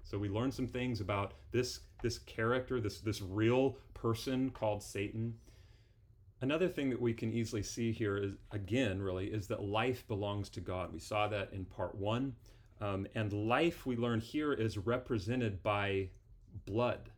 So 0.04 0.18
we 0.18 0.30
learn 0.30 0.52
some 0.52 0.68
things 0.68 1.02
about 1.02 1.34
this 1.52 1.82
this 2.02 2.20
character, 2.20 2.80
this 2.80 3.00
this 3.00 3.22
real 3.22 3.78
person 3.94 4.50
called 4.52 4.82
Satan. 4.82 5.36
Another 6.42 6.68
thing 6.68 6.90
that 6.92 7.02
we 7.02 7.14
can 7.14 7.34
easily 7.34 7.64
see 7.64 7.92
here 7.92 8.18
is 8.18 8.34
again, 8.52 9.02
really, 9.02 9.28
is 9.28 9.48
that 9.48 9.64
life 9.64 10.08
belongs 10.08 10.50
to 10.50 10.62
God. 10.62 10.94
We 10.94 11.00
saw 11.00 11.28
that 11.28 11.52
in 11.52 11.66
part 11.66 11.96
one. 11.96 12.36
Um, 12.80 13.08
and 13.16 13.34
life, 13.34 13.88
we 13.88 13.96
learn 13.96 14.20
here, 14.20 14.54
is 14.54 14.78
represented 14.78 15.64
by 15.64 16.10
blood. 16.66 17.10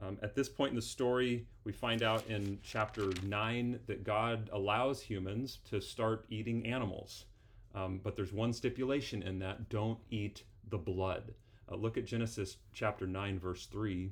Um, 0.00 0.18
at 0.22 0.34
this 0.34 0.48
point 0.48 0.70
in 0.70 0.76
the 0.76 0.82
story, 0.82 1.46
we 1.64 1.72
find 1.72 2.02
out 2.02 2.26
in 2.28 2.58
chapter 2.62 3.10
9 3.24 3.80
that 3.86 4.04
God 4.04 4.50
allows 4.52 5.00
humans 5.00 5.58
to 5.70 5.80
start 5.80 6.26
eating 6.28 6.66
animals. 6.66 7.26
Um, 7.74 8.00
but 8.02 8.16
there's 8.16 8.32
one 8.32 8.52
stipulation 8.52 9.22
in 9.22 9.38
that 9.40 9.68
don't 9.68 9.98
eat 10.10 10.44
the 10.68 10.78
blood. 10.78 11.34
Uh, 11.70 11.76
look 11.76 11.96
at 11.96 12.04
Genesis 12.04 12.56
chapter 12.72 13.06
9, 13.06 13.38
verse 13.38 13.66
3. 13.66 14.10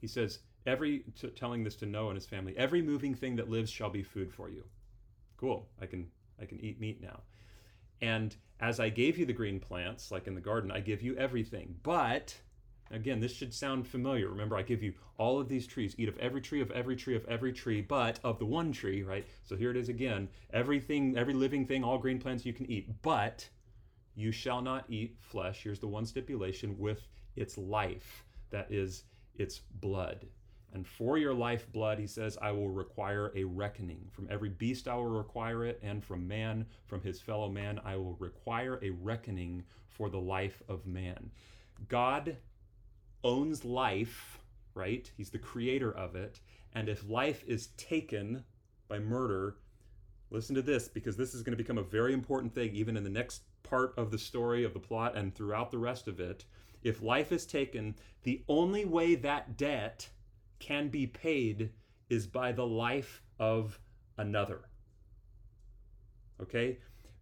He 0.00 0.06
says, 0.06 0.38
every 0.68 1.04
t- 1.20 1.28
telling 1.30 1.64
this 1.64 1.76
to 1.76 1.86
Noah 1.86 2.08
and 2.08 2.16
his 2.16 2.26
family, 2.26 2.56
every 2.56 2.82
moving 2.82 3.14
thing 3.14 3.36
that 3.36 3.50
lives 3.50 3.70
shall 3.70 3.90
be 3.90 4.02
food 4.02 4.32
for 4.32 4.48
you. 4.48 4.64
Cool. 5.36 5.68
I 5.80 5.86
can 5.86 6.08
I 6.40 6.44
can 6.44 6.60
eat 6.60 6.80
meat 6.80 7.00
now. 7.00 7.20
And 8.00 8.36
as 8.60 8.78
I 8.78 8.88
gave 8.88 9.18
you 9.18 9.26
the 9.26 9.32
green 9.32 9.58
plants, 9.58 10.10
like 10.10 10.26
in 10.26 10.34
the 10.34 10.40
garden, 10.40 10.70
I 10.70 10.80
give 10.80 11.02
you 11.02 11.16
everything. 11.16 11.76
But 11.82 12.36
Again, 12.90 13.20
this 13.20 13.34
should 13.34 13.52
sound 13.52 13.86
familiar. 13.86 14.28
Remember, 14.28 14.56
I 14.56 14.62
give 14.62 14.82
you 14.82 14.94
all 15.18 15.38
of 15.38 15.48
these 15.48 15.66
trees. 15.66 15.94
Eat 15.98 16.08
of 16.08 16.18
every 16.18 16.40
tree, 16.40 16.62
of 16.62 16.70
every 16.70 16.96
tree, 16.96 17.14
of 17.16 17.24
every 17.26 17.52
tree, 17.52 17.82
but 17.82 18.18
of 18.24 18.38
the 18.38 18.46
one 18.46 18.72
tree, 18.72 19.02
right? 19.02 19.26
So 19.44 19.56
here 19.56 19.70
it 19.70 19.76
is 19.76 19.88
again. 19.88 20.28
Everything, 20.52 21.16
every 21.16 21.34
living 21.34 21.66
thing, 21.66 21.84
all 21.84 21.98
green 21.98 22.18
plants 22.18 22.46
you 22.46 22.52
can 22.52 22.70
eat, 22.70 23.02
but 23.02 23.48
you 24.14 24.32
shall 24.32 24.62
not 24.62 24.86
eat 24.88 25.16
flesh. 25.20 25.62
Here's 25.62 25.80
the 25.80 25.86
one 25.86 26.06
stipulation 26.06 26.78
with 26.78 27.06
its 27.36 27.58
life, 27.58 28.24
that 28.50 28.72
is, 28.72 29.04
its 29.34 29.58
blood. 29.58 30.26
And 30.74 30.86
for 30.86 31.16
your 31.16 31.34
life 31.34 31.70
blood, 31.72 31.98
he 31.98 32.06
says, 32.06 32.36
I 32.42 32.52
will 32.52 32.68
require 32.68 33.32
a 33.34 33.44
reckoning. 33.44 34.08
From 34.12 34.28
every 34.30 34.50
beast 34.50 34.86
I 34.86 34.96
will 34.96 35.06
require 35.06 35.64
it, 35.64 35.80
and 35.82 36.04
from 36.04 36.28
man, 36.28 36.66
from 36.86 37.00
his 37.00 37.20
fellow 37.20 37.48
man, 37.48 37.80
I 37.84 37.96
will 37.96 38.16
require 38.18 38.78
a 38.82 38.90
reckoning 38.90 39.64
for 39.88 40.10
the 40.10 40.20
life 40.20 40.62
of 40.68 40.86
man. 40.86 41.30
God 41.88 42.36
owns 43.24 43.64
life, 43.64 44.38
right? 44.74 45.10
He's 45.16 45.30
the 45.30 45.38
creator 45.38 45.90
of 45.90 46.16
it. 46.16 46.40
And 46.74 46.88
if 46.88 47.08
life 47.08 47.44
is 47.46 47.68
taken 47.78 48.44
by 48.88 48.98
murder, 48.98 49.56
listen 50.30 50.54
to 50.54 50.62
this 50.62 50.88
because 50.88 51.16
this 51.16 51.34
is 51.34 51.42
going 51.42 51.56
to 51.56 51.62
become 51.62 51.78
a 51.78 51.82
very 51.82 52.12
important 52.12 52.54
thing 52.54 52.74
even 52.74 52.96
in 52.96 53.04
the 53.04 53.10
next 53.10 53.42
part 53.62 53.94
of 53.96 54.10
the 54.10 54.18
story 54.18 54.64
of 54.64 54.74
the 54.74 54.78
plot 54.78 55.16
and 55.16 55.34
throughout 55.34 55.70
the 55.70 55.78
rest 55.78 56.08
of 56.08 56.20
it. 56.20 56.44
If 56.82 57.02
life 57.02 57.32
is 57.32 57.44
taken, 57.44 57.96
the 58.22 58.42
only 58.48 58.84
way 58.84 59.14
that 59.16 59.56
debt 59.56 60.08
can 60.58 60.88
be 60.88 61.06
paid 61.06 61.70
is 62.08 62.26
by 62.26 62.52
the 62.52 62.66
life 62.66 63.22
of 63.38 63.78
another. 64.16 64.60
Okay? 66.40 66.78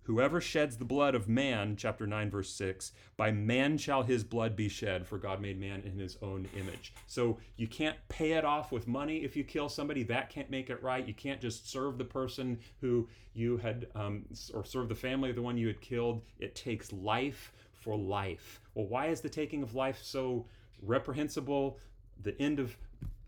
Whoever 0.06 0.40
sheds 0.40 0.76
the 0.76 0.84
blood 0.84 1.16
of 1.16 1.28
man, 1.28 1.74
chapter 1.76 2.06
9, 2.06 2.30
verse 2.30 2.50
6, 2.50 2.92
by 3.16 3.32
man 3.32 3.76
shall 3.76 4.04
his 4.04 4.22
blood 4.22 4.54
be 4.54 4.68
shed, 4.68 5.04
for 5.04 5.18
God 5.18 5.40
made 5.40 5.58
man 5.58 5.82
in 5.84 5.98
his 5.98 6.16
own 6.22 6.48
image. 6.56 6.94
So 7.08 7.38
you 7.56 7.66
can't 7.66 7.96
pay 8.08 8.32
it 8.34 8.44
off 8.44 8.70
with 8.70 8.86
money 8.86 9.24
if 9.24 9.34
you 9.34 9.42
kill 9.42 9.68
somebody. 9.68 10.04
That 10.04 10.30
can't 10.30 10.48
make 10.48 10.70
it 10.70 10.80
right. 10.80 11.04
You 11.04 11.12
can't 11.12 11.40
just 11.40 11.68
serve 11.68 11.98
the 11.98 12.04
person 12.04 12.60
who 12.80 13.08
you 13.34 13.56
had, 13.56 13.88
um, 13.96 14.26
or 14.54 14.64
serve 14.64 14.88
the 14.88 14.94
family 14.94 15.30
of 15.30 15.34
the 15.34 15.42
one 15.42 15.58
you 15.58 15.66
had 15.66 15.80
killed. 15.80 16.22
It 16.38 16.54
takes 16.54 16.92
life 16.92 17.52
for 17.72 17.98
life. 17.98 18.60
Well, 18.74 18.86
why 18.86 19.06
is 19.06 19.20
the 19.20 19.28
taking 19.28 19.64
of 19.64 19.74
life 19.74 19.98
so 20.02 20.46
reprehensible? 20.82 21.80
The 22.22 22.40
end 22.40 22.60
of 22.60 22.76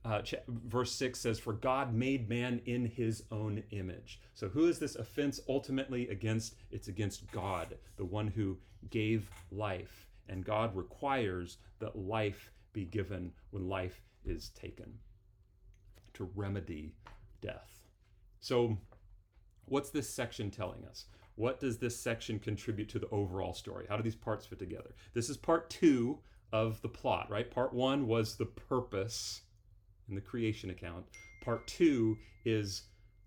uh, 0.04 0.22
verse 0.48 0.92
6 0.92 1.18
says, 1.18 1.38
For 1.38 1.52
God 1.52 1.92
made 1.92 2.28
man 2.28 2.60
in 2.66 2.86
his 2.86 3.24
own 3.30 3.62
image. 3.70 4.20
So, 4.34 4.48
who 4.48 4.66
is 4.66 4.78
this 4.78 4.96
offense 4.96 5.40
ultimately 5.48 6.08
against? 6.08 6.54
It's 6.70 6.88
against 6.88 7.30
God, 7.32 7.76
the 7.96 8.04
one 8.04 8.28
who 8.28 8.58
gave 8.90 9.30
life. 9.50 10.06
And 10.28 10.44
God 10.44 10.74
requires 10.76 11.58
that 11.80 11.96
life 11.96 12.52
be 12.72 12.84
given 12.84 13.32
when 13.50 13.68
life 13.68 14.02
is 14.24 14.50
taken 14.50 14.92
to 16.14 16.30
remedy 16.34 16.94
death. 17.40 17.82
So, 18.40 18.78
what's 19.66 19.90
this 19.90 20.08
section 20.08 20.50
telling 20.50 20.84
us? 20.84 21.06
What 21.34 21.60
does 21.60 21.78
this 21.78 21.98
section 21.98 22.38
contribute 22.38 22.88
to 22.90 22.98
the 22.98 23.08
overall 23.10 23.54
story? 23.54 23.86
How 23.88 23.96
do 23.96 24.02
these 24.02 24.16
parts 24.16 24.46
fit 24.46 24.58
together? 24.58 24.94
This 25.14 25.28
is 25.28 25.36
part 25.36 25.70
two 25.70 26.18
of 26.52 26.80
the 26.82 26.88
plot, 26.88 27.30
right? 27.30 27.50
Part 27.50 27.72
one 27.72 28.06
was 28.06 28.36
the 28.36 28.46
purpose 28.46 29.42
in 30.08 30.14
the 30.14 30.20
creation 30.20 30.70
account. 30.70 31.04
Part 31.42 31.66
two 31.66 32.16
is 32.44 32.82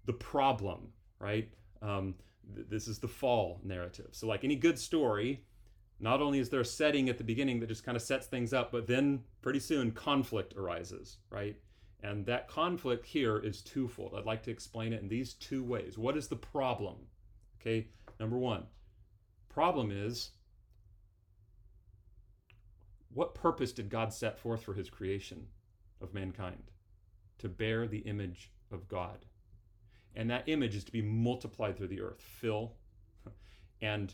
the 0.06 0.13
problem, 0.13 0.89
right? 1.20 1.50
Um, 1.82 2.15
th- 2.56 2.67
this 2.70 2.88
is 2.88 3.00
the 3.00 3.08
fall 3.08 3.60
narrative. 3.63 4.10
So, 4.12 4.28
like 4.28 4.44
any 4.44 4.56
good 4.56 4.78
story, 4.78 5.44
not 6.00 6.22
only 6.22 6.39
is 6.39 6.50
there 6.50 6.62
a 6.62 6.65
setting 6.65 7.10
at 7.10 7.17
the 7.17 7.24
beginning 7.24 7.60
that 7.60 7.67
just 7.67 7.84
kind 7.84 7.96
of 7.96 8.02
sets 8.02 8.28
things 8.28 8.54
up, 8.54 8.72
but 8.72 8.88
then 8.88 9.22
pretty 9.41 9.60
soon 9.60 9.91
conflict 9.91 10.56
arises, 10.56 11.17
right? 11.30 11.56
And 12.04 12.26
that 12.26 12.48
conflict 12.48 13.06
here 13.06 13.38
is 13.38 13.62
twofold. 13.62 14.15
I'd 14.17 14.26
like 14.26 14.41
to 14.44 14.52
explain 14.52 14.94
it 14.94 15.02
in 15.02 15.08
these 15.08 15.34
two 15.34 15.63
ways. 15.63 15.98
What 15.98 16.17
is 16.17 16.28
the 16.28 16.36
problem? 16.36 16.96
Okay, 17.60 17.88
number 18.20 18.38
one, 18.38 18.63
problem 19.50 19.91
is 19.91 20.32
what 23.13 23.36
purpose 23.36 23.72
did 23.72 23.89
God 23.89 24.12
set 24.12 24.39
forth 24.39 24.63
for 24.63 24.74
his 24.74 24.89
creation 24.89 25.46
of 26.01 26.13
mankind? 26.13 26.71
to 27.41 27.49
bear 27.49 27.87
the 27.87 27.99
image 27.99 28.51
of 28.71 28.87
God. 28.87 29.25
And 30.15 30.29
that 30.29 30.47
image 30.47 30.75
is 30.75 30.83
to 30.83 30.91
be 30.91 31.01
multiplied 31.01 31.75
through 31.75 31.87
the 31.87 32.01
earth, 32.01 32.21
fill, 32.21 32.73
and 33.81 34.13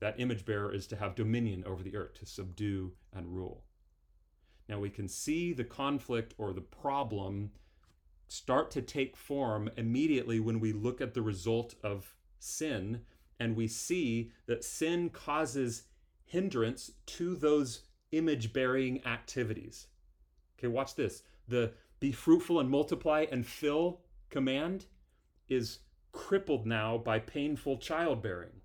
that 0.00 0.18
image 0.18 0.44
bearer 0.44 0.74
is 0.74 0.86
to 0.88 0.96
have 0.96 1.14
dominion 1.14 1.62
over 1.64 1.82
the 1.82 1.96
earth, 1.96 2.14
to 2.14 2.26
subdue 2.26 2.92
and 3.14 3.28
rule. 3.28 3.62
Now 4.68 4.80
we 4.80 4.90
can 4.90 5.06
see 5.06 5.52
the 5.52 5.64
conflict 5.64 6.34
or 6.38 6.52
the 6.52 6.60
problem 6.60 7.52
start 8.26 8.72
to 8.72 8.82
take 8.82 9.16
form 9.16 9.70
immediately 9.76 10.40
when 10.40 10.58
we 10.58 10.72
look 10.72 11.00
at 11.00 11.14
the 11.14 11.22
result 11.22 11.76
of 11.84 12.16
sin 12.40 13.02
and 13.38 13.54
we 13.54 13.68
see 13.68 14.32
that 14.46 14.64
sin 14.64 15.08
causes 15.10 15.84
hindrance 16.24 16.90
to 17.06 17.36
those 17.36 17.82
image 18.10 18.52
bearing 18.52 19.06
activities. 19.06 19.86
Okay, 20.58 20.68
watch 20.68 20.94
this. 20.94 21.22
The 21.48 21.72
be 22.00 22.12
fruitful 22.12 22.60
and 22.60 22.68
multiply 22.68 23.26
and 23.30 23.46
fill 23.46 24.00
command 24.30 24.86
is 25.48 25.80
crippled 26.12 26.66
now 26.66 26.98
by 26.98 27.18
painful 27.18 27.78
childbearing. 27.78 28.60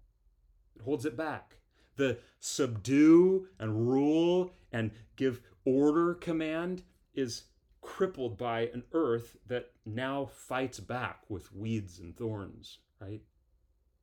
It 0.75 0.81
holds 0.81 1.05
it 1.05 1.17
back. 1.17 1.57
The 1.95 2.19
subdue 2.39 3.47
and 3.59 3.87
rule 3.89 4.53
and 4.71 4.91
give 5.15 5.41
order 5.65 6.13
command 6.13 6.83
is 7.13 7.43
crippled 7.81 8.37
by 8.37 8.61
an 8.73 8.83
earth 8.93 9.35
that 9.47 9.71
now 9.85 10.25
fights 10.25 10.79
back 10.79 11.21
with 11.29 11.53
weeds 11.53 11.99
and 11.99 12.15
thorns, 12.15 12.79
right? 12.99 13.21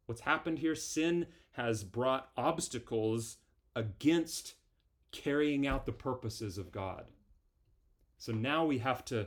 What's 0.07 0.20
happened 0.22 0.59
here? 0.59 0.74
Sin 0.74 1.27
has 1.53 1.85
brought 1.85 2.31
obstacles 2.37 3.38
against 3.74 4.55
carrying 5.11 5.66
out 5.66 5.87
the 5.87 5.92
purposes 5.92 6.59
of 6.59 6.72
God. 6.72 7.07
So 8.18 8.33
now 8.33 8.64
we 8.64 8.78
have 8.78 9.04
to 9.07 9.26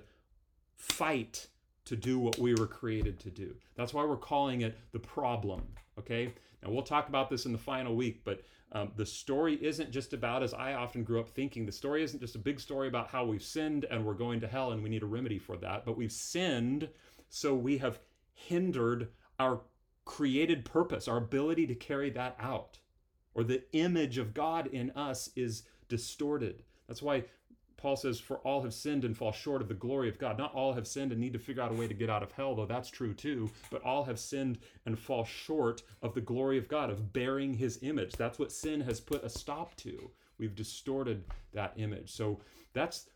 fight 0.76 1.48
to 1.86 1.96
do 1.96 2.20
what 2.20 2.38
we 2.38 2.54
were 2.54 2.68
created 2.68 3.20
to 3.22 3.30
do. 3.30 3.56
That's 3.76 3.94
why 3.94 4.06
we're 4.06 4.18
calling 4.18 4.62
it 4.62 4.78
the 4.92 5.00
problem. 5.00 5.64
Okay. 5.98 6.34
Now 6.64 6.72
we'll 6.72 6.84
talk 6.84 7.10
about 7.10 7.30
this 7.30 7.46
in 7.46 7.52
the 7.52 7.58
final 7.58 7.96
week, 7.96 8.22
but 8.24 8.44
um, 8.74 8.92
the 8.96 9.06
story 9.06 9.56
isn't 9.62 9.92
just 9.92 10.14
about, 10.14 10.44
as 10.44 10.54
I 10.54 10.74
often 10.74 11.04
grew 11.04 11.20
up 11.20 11.30
thinking, 11.30 11.66
the 11.66 11.72
story 11.72 12.04
isn't 12.04 12.20
just 12.20 12.36
a 12.36 12.40
big 12.40 12.60
story 12.60 12.88
about 12.88 13.10
how 13.10 13.26
we've 13.26 13.44
sinned 13.44 13.86
and 13.90 14.06
we're 14.06 14.14
going 14.14 14.40
to 14.42 14.48
hell 14.48 14.72
and 14.72 14.82
we 14.82 14.90
need 14.90 15.04
a 15.04 15.08
remedy 15.08 15.40
for 15.40 15.58
that, 15.58 15.86
but 15.86 15.98
we've 15.98 16.12
sinned 16.12 16.88
so 17.30 17.56
we 17.56 17.78
have 17.80 18.00
hindered 18.34 19.10
our 19.40 19.62
created 20.06 20.66
purpose, 20.66 21.08
our 21.08 21.18
ability 21.18 21.68
to 21.68 21.76
carry 21.76 22.10
that 22.12 22.36
out, 22.40 22.80
or 23.34 23.44
the 23.44 23.64
image 23.74 24.18
of 24.18 24.34
God 24.34 24.68
in 24.68 24.92
us 24.92 25.30
is 25.36 25.64
distorted. 25.90 26.64
That's 26.88 27.02
why 27.02 27.26
Paul 27.82 27.96
says, 27.96 28.20
For 28.20 28.38
all 28.40 28.62
have 28.62 28.74
sinned 28.74 29.04
and 29.04 29.18
fall 29.18 29.32
short 29.32 29.62
of 29.62 29.68
the 29.68 29.74
glory 29.74 30.08
of 30.08 30.20
God. 30.20 30.38
Not 30.38 30.54
all 30.54 30.74
have 30.74 30.88
sinned 30.88 31.12
and 31.12 31.20
need 31.20 31.34
to 31.34 31.40
figure 31.40 31.64
out 31.64 31.72
a 31.72 31.76
way 31.76 31.88
to 31.88 31.94
get 31.94 32.10
out 32.10 32.24
of 32.24 32.32
hell, 32.32 32.56
though 32.56 32.66
that's 32.66 32.90
true 32.90 33.14
too, 33.14 33.50
but 33.72 33.84
all 33.84 34.04
have 34.04 34.20
sinned 34.20 34.60
and 34.86 34.98
fall 34.98 35.26
short 35.26 35.82
of 36.02 36.14
the 36.14 36.22
glory 36.22 36.58
of 36.58 36.68
God, 36.68 36.90
of 36.90 37.12
bearing 37.12 37.54
his 37.54 37.80
image. 37.82 38.14
That's 38.14 38.38
what 38.38 38.52
sin 38.52 38.82
has 38.82 39.00
put 39.00 39.24
a 39.24 39.30
stop 39.30 39.76
to. 39.78 40.12
We've 40.38 40.56
distorted 40.56 41.24
that 41.54 41.74
image. 41.76 42.12
So 42.12 42.40
that's 42.74 43.10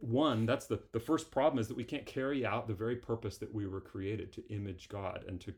one, 0.00 0.46
that's 0.46 0.66
the, 0.66 0.80
the 0.92 1.00
first 1.00 1.30
problem 1.30 1.58
is 1.58 1.68
that 1.68 1.76
we 1.76 1.84
can't 1.84 2.06
carry 2.06 2.46
out 2.46 2.68
the 2.68 2.74
very 2.74 2.96
purpose 2.96 3.38
that 3.38 3.52
we 3.52 3.66
were 3.66 3.80
created 3.80 4.32
to 4.32 4.48
image 4.48 4.88
God 4.88 5.24
and 5.28 5.40
to 5.40 5.54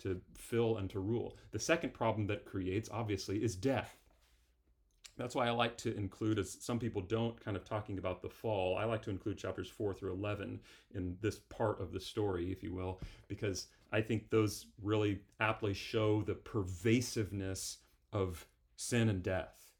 to 0.00 0.18
fill 0.34 0.78
and 0.78 0.88
to 0.90 0.98
rule. 0.98 1.36
The 1.50 1.58
second 1.58 1.92
problem 1.92 2.26
that 2.28 2.46
creates, 2.46 2.88
obviously, 2.90 3.44
is 3.44 3.54
death. 3.54 3.99
That's 5.20 5.34
why 5.34 5.46
I 5.46 5.50
like 5.50 5.76
to 5.78 5.94
include, 5.94 6.38
as 6.38 6.56
some 6.60 6.78
people 6.78 7.02
don't, 7.02 7.38
kind 7.44 7.54
of 7.54 7.62
talking 7.62 7.98
about 7.98 8.22
the 8.22 8.30
fall. 8.30 8.78
I 8.78 8.84
like 8.84 9.02
to 9.02 9.10
include 9.10 9.36
chapters 9.36 9.68
4 9.68 9.92
through 9.92 10.14
11 10.14 10.58
in 10.94 11.18
this 11.20 11.40
part 11.50 11.78
of 11.78 11.92
the 11.92 12.00
story, 12.00 12.50
if 12.50 12.62
you 12.62 12.72
will, 12.72 13.02
because 13.28 13.66
I 13.92 14.00
think 14.00 14.30
those 14.30 14.64
really 14.82 15.20
aptly 15.38 15.74
show 15.74 16.22
the 16.22 16.34
pervasiveness 16.34 17.78
of 18.14 18.46
sin 18.76 19.10
and 19.10 19.22
death. 19.22 19.74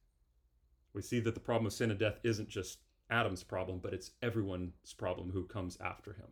We 0.93 1.01
see 1.01 1.21
that 1.21 1.33
the 1.33 1.41
problem 1.41 1.65
of 1.65 1.73
sin 1.73 1.91
and 1.91 1.99
death 1.99 2.21
isn't 2.23 2.51
just 2.51 2.81
Adam's 3.09 3.43
problem, 3.43 3.79
but 3.83 3.95
it's 3.95 4.11
everyone's 4.21 4.93
problem 4.93 5.31
who 5.31 5.45
comes 5.45 5.79
after 5.81 6.13
him. 6.13 6.29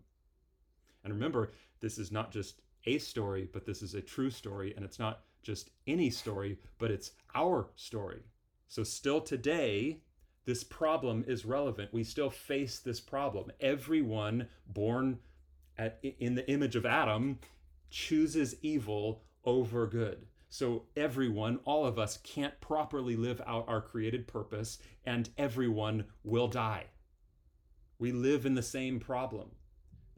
And 1.03 1.15
remember, 1.15 1.53
this 1.81 1.97
is 1.97 2.13
not 2.13 2.31
just 2.31 2.61
a 2.85 2.99
story, 2.99 3.49
but 3.55 3.65
this 3.65 3.81
is 3.81 3.95
a 3.95 4.03
true 4.03 4.29
story. 4.31 4.75
And 4.77 4.85
it's 4.85 4.99
not 4.99 5.23
just 5.43 5.71
any 5.87 6.11
story, 6.11 6.59
but 6.77 6.91
it's 6.91 7.13
our 7.35 7.71
story. 7.75 8.21
So, 8.69 8.85
still 8.85 9.21
today, 9.21 10.01
this 10.45 10.63
problem 10.63 11.25
is 11.27 11.45
relevant. 11.45 11.93
We 11.93 12.05
still 12.05 12.31
face 12.31 12.79
this 12.79 13.01
problem. 13.01 13.51
Everyone 13.61 14.49
born 14.67 15.19
at, 15.77 15.99
in 16.03 16.35
the 16.35 16.49
image 16.51 16.77
of 16.77 16.87
Adam 16.87 17.39
chooses 17.91 18.55
evil 18.63 19.23
over 19.45 19.87
good. 19.87 20.27
So, 20.51 20.85
everyone, 20.97 21.61
all 21.65 21.87
of 21.87 21.99
us, 21.99 22.19
can't 22.19 22.61
properly 22.61 23.17
live 23.17 23.41
out 23.47 23.69
our 23.69 23.81
created 23.81 24.27
purpose, 24.27 24.79
and 25.05 25.29
everyone 25.37 26.05
will 26.23 26.49
die. 26.49 26.85
We 27.99 28.13
live 28.13 28.47
in 28.47 28.55
the 28.55 28.63
same 28.63 29.01
problem. 29.01 29.51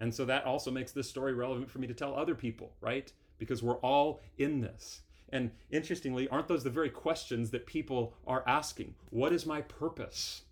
And 0.00 0.14
so 0.14 0.24
that 0.24 0.44
also 0.44 0.70
makes 0.70 0.92
this 0.92 1.08
story 1.08 1.34
relevant 1.34 1.70
for 1.70 1.78
me 1.78 1.86
to 1.86 1.94
tell 1.94 2.14
other 2.14 2.34
people, 2.34 2.72
right? 2.80 3.12
Because 3.38 3.62
we're 3.62 3.78
all 3.78 4.20
in 4.38 4.60
this. 4.60 5.02
And 5.32 5.52
interestingly, 5.70 6.28
aren't 6.28 6.48
those 6.48 6.64
the 6.64 6.70
very 6.70 6.90
questions 6.90 7.50
that 7.50 7.66
people 7.66 8.14
are 8.26 8.44
asking? 8.46 8.94
What 9.10 9.32
is 9.32 9.46
my 9.46 9.60
purpose? 9.62 10.42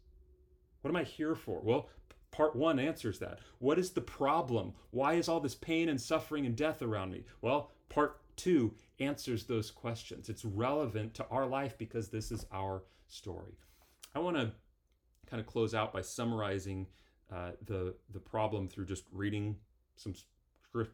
What 0.83 0.91
am 0.91 0.97
I 0.97 1.05
here 1.05 1.35
for? 1.35 1.61
Well, 1.63 1.89
part 2.31 2.55
one 2.55 2.79
answers 2.79 3.19
that. 3.19 3.41
What 3.59 3.79
is 3.79 3.91
the 3.91 4.01
problem? 4.01 4.75
Why 4.91 5.15
is 5.15 5.29
all 5.29 5.41
this 5.41 5.55
pain 5.55 5.89
and 5.89 6.01
suffering 6.01 6.47
and 6.47 6.57
death 6.57 6.83
around 6.83 7.11
me? 7.11 7.25
Well, 7.41 7.73
part 7.89 8.21
two 8.37 8.75
answers 9.01 9.45
those 9.45 9.71
questions. 9.71 10.29
It's 10.29 10.45
relevant 10.45 11.15
to 11.15 11.27
our 11.31 11.47
life 11.47 11.77
because 11.79 12.09
this 12.09 12.31
is 12.31 12.47
our 12.53 12.85
story. 13.09 13.59
I 14.15 14.21
want 14.21 14.37
to 14.37 14.53
kind 15.27 15.41
of 15.41 15.47
close 15.47 15.75
out 15.75 15.93
by 15.93 16.03
summarizing 16.03 16.87
uh, 17.33 17.51
the 17.67 17.95
the 18.13 18.21
problem 18.21 18.69
through 18.69 18.87
just 18.87 19.05
reading 19.13 19.57
some 19.97 20.15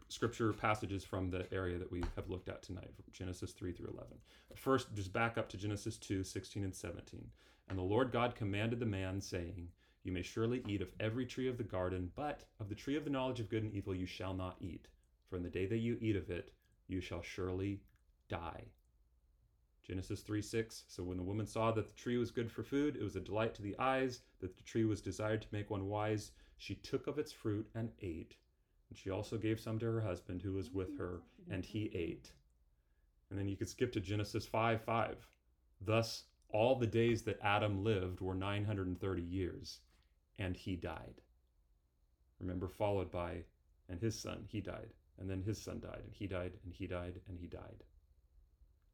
scripture 0.09 0.53
passages 0.53 1.05
from 1.05 1.31
the 1.31 1.53
area 1.53 1.79
that 1.79 1.91
we 1.91 2.03
have 2.17 2.31
looked 2.31 2.49
at 2.49 2.63
tonight, 2.63 2.91
from 2.95 3.05
Genesis 3.13 3.53
3 3.53 3.73
through 3.73 3.93
11. 3.93 4.17
First, 4.55 4.95
just 4.95 5.13
back 5.13 5.37
up 5.37 5.49
to 5.51 5.57
Genesis 5.57 5.97
2 5.99 6.23
16 6.23 6.65
and 6.65 6.75
17. 6.75 7.31
And 7.69 7.79
the 7.79 7.83
Lord 7.83 8.13
God 8.13 8.35
commanded 8.35 8.79
the 8.79 8.87
man, 8.87 9.21
saying, 9.21 9.69
You 10.03 10.13
may 10.13 10.23
surely 10.23 10.63
eat 10.69 10.83
of 10.83 10.93
every 11.01 11.27
tree 11.27 11.49
of 11.49 11.59
the 11.59 11.65
garden, 11.65 12.13
but 12.15 12.45
of 12.61 12.69
the 12.69 12.75
tree 12.75 12.97
of 12.97 13.05
the 13.05 13.11
knowledge 13.11 13.41
of 13.41 13.49
good 13.49 13.63
and 13.63 13.73
evil 13.73 13.95
you 13.95 14.07
shall 14.07 14.35
not 14.35 14.57
eat. 14.61 14.87
For 15.29 15.37
in 15.37 15.43
the 15.43 15.49
day 15.51 15.67
that 15.67 15.79
you 15.79 15.99
eat 16.01 16.17
of 16.17 16.31
it, 16.31 16.53
you 16.87 17.01
shall 17.01 17.23
surely 17.23 17.81
die. 18.29 18.65
Genesis 19.83 20.21
3 20.21 20.41
6. 20.41 20.85
So 20.89 21.03
when 21.03 21.17
the 21.17 21.23
woman 21.23 21.47
saw 21.47 21.73
that 21.73 21.89
the 21.89 21.95
tree 21.95 22.17
was 22.17 22.31
good 22.31 22.51
for 22.51 22.63
food, 22.63 22.97
it 22.97 23.03
was 23.03 23.17
a 23.17 23.21
delight 23.21 23.55
to 23.55 23.63
the 23.63 23.77
eyes, 23.79 24.21
that 24.41 24.57
the 24.57 24.63
tree 24.63 24.85
was 24.85 25.01
desired 25.01 25.43
to 25.43 25.49
make 25.53 25.71
one 25.71 25.89
wise, 25.89 26.33
she 26.57 26.77
took 26.77 27.07
of 27.07 27.19
its 27.19 27.33
fruit 27.33 27.69
and 27.75 27.91
ate. 28.01 28.37
And 28.89 28.99
she 28.99 29.11
also 29.11 29.37
gave 29.37 29.61
some 29.61 29.79
to 29.79 29.87
her 29.87 30.01
husband 30.01 30.43
who 30.43 30.53
was 30.53 30.71
with 30.71 30.99
her, 30.99 31.23
and 31.51 31.65
he 31.65 31.91
ate. 31.95 32.33
And 33.31 33.39
then 33.39 33.49
you 33.49 33.57
could 33.57 33.69
skip 33.69 33.93
to 33.93 34.01
Genesis 34.01 34.47
5 34.47 34.83
5. 34.83 35.27
Thus, 35.81 36.25
all 36.49 36.77
the 36.77 36.87
days 36.87 37.23
that 37.23 37.41
Adam 37.43 37.83
lived 37.83 38.21
were 38.21 38.35
930 38.35 39.23
years, 39.23 39.81
and 40.39 40.57
he 40.57 40.77
died. 40.77 41.21
Remember, 42.39 42.69
followed 42.69 43.11
by, 43.11 43.45
and 43.89 44.01
his 44.01 44.19
son, 44.19 44.45
he 44.47 44.61
died. 44.61 44.93
And 45.19 45.29
then 45.29 45.43
his 45.43 45.61
son 45.61 45.81
died, 45.81 46.03
and 46.05 46.15
he 46.15 46.27
died, 46.27 46.53
and 46.65 46.73
he 46.73 46.87
died, 46.87 47.21
and 47.29 47.39
he 47.39 47.47
died. 47.47 47.85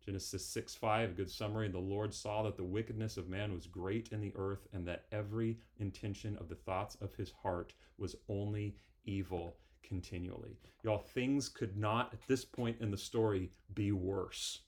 Genesis 0.05 0.47
6 0.47 0.75
5, 0.75 1.11
a 1.11 1.13
good 1.13 1.31
summary. 1.31 1.69
The 1.69 1.79
Lord 1.79 2.15
saw 2.15 2.43
that 2.45 2.57
the 2.57 2.65
wickedness 2.65 3.19
of 3.19 3.29
man 3.29 3.53
was 3.53 3.67
great 3.67 4.11
in 4.13 4.21
the 4.21 4.33
earth, 4.37 4.67
and 4.73 4.87
that 4.87 5.05
every 5.13 5.59
intention 5.79 6.37
of 6.39 6.49
the 6.49 6.55
thoughts 6.55 6.97
of 7.03 7.15
his 7.15 7.31
heart 7.31 7.75
was 7.99 8.17
only 8.29 8.77
evil 9.05 9.59
continually. 9.83 10.57
Y'all, 10.83 10.99
things 10.99 11.49
could 11.49 11.77
not, 11.77 12.13
at 12.13 12.27
this 12.27 12.45
point 12.45 12.77
in 12.81 12.91
the 12.91 12.97
story, 12.97 13.51
be 13.75 13.93
worse. 13.93 14.61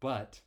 But 0.00 0.40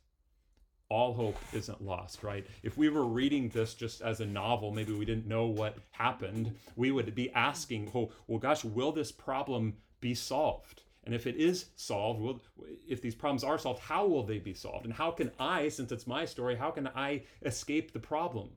all 0.88 1.14
hope 1.14 1.38
isn't 1.52 1.82
lost, 1.82 2.22
right? 2.22 2.46
If 2.62 2.76
we 2.76 2.88
were 2.88 3.04
reading 3.04 3.48
this 3.48 3.74
just 3.74 4.02
as 4.02 4.20
a 4.20 4.26
novel, 4.26 4.70
maybe 4.70 4.92
we 4.92 5.04
didn't 5.04 5.26
know 5.26 5.46
what 5.46 5.78
happened, 5.90 6.54
we 6.76 6.92
would 6.92 7.14
be 7.14 7.32
asking, 7.32 7.90
oh, 7.94 8.12
well 8.26 8.38
gosh, 8.38 8.64
will 8.64 8.92
this 8.92 9.10
problem 9.10 9.74
be 10.00 10.14
solved? 10.14 10.82
And 11.04 11.14
if 11.14 11.26
it 11.26 11.36
is 11.36 11.66
solved, 11.76 12.20
will, 12.20 12.40
if 12.88 13.00
these 13.00 13.14
problems 13.14 13.44
are 13.44 13.58
solved, 13.58 13.80
how 13.80 14.06
will 14.06 14.24
they 14.24 14.38
be 14.38 14.54
solved? 14.54 14.84
And 14.84 14.92
how 14.92 15.12
can 15.12 15.30
I, 15.38 15.68
since 15.68 15.92
it's 15.92 16.06
my 16.06 16.24
story, 16.24 16.56
how 16.56 16.70
can 16.70 16.88
I 16.88 17.22
escape 17.44 17.92
the 17.92 18.00
problem? 18.00 18.50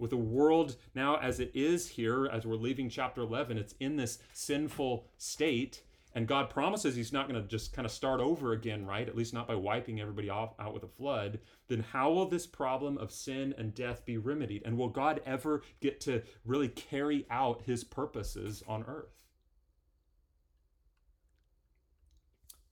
With 0.00 0.10
the 0.10 0.16
world 0.16 0.76
now 0.94 1.16
as 1.16 1.40
it 1.40 1.52
is 1.54 1.88
here, 1.90 2.26
as 2.26 2.46
we're 2.46 2.56
leaving 2.56 2.88
chapter 2.88 3.20
11, 3.20 3.58
it's 3.58 3.74
in 3.80 3.96
this 3.96 4.18
sinful 4.32 5.06
state. 5.18 5.82
And 6.12 6.26
God 6.26 6.50
promises 6.50 6.96
He's 6.96 7.12
not 7.12 7.28
going 7.28 7.40
to 7.40 7.48
just 7.48 7.72
kind 7.72 7.86
of 7.86 7.92
start 7.92 8.20
over 8.20 8.52
again, 8.52 8.84
right? 8.84 9.08
At 9.08 9.16
least 9.16 9.32
not 9.32 9.46
by 9.46 9.54
wiping 9.54 10.00
everybody 10.00 10.28
off 10.28 10.54
out 10.58 10.74
with 10.74 10.82
a 10.82 10.88
flood. 10.88 11.38
Then 11.68 11.84
how 11.92 12.10
will 12.10 12.26
this 12.26 12.48
problem 12.48 12.98
of 12.98 13.12
sin 13.12 13.54
and 13.56 13.74
death 13.74 14.04
be 14.04 14.16
remedied? 14.16 14.62
And 14.64 14.76
will 14.76 14.88
God 14.88 15.20
ever 15.24 15.62
get 15.80 16.00
to 16.00 16.22
really 16.44 16.68
carry 16.68 17.26
out 17.30 17.62
His 17.62 17.84
purposes 17.84 18.64
on 18.66 18.84
earth? 18.88 19.20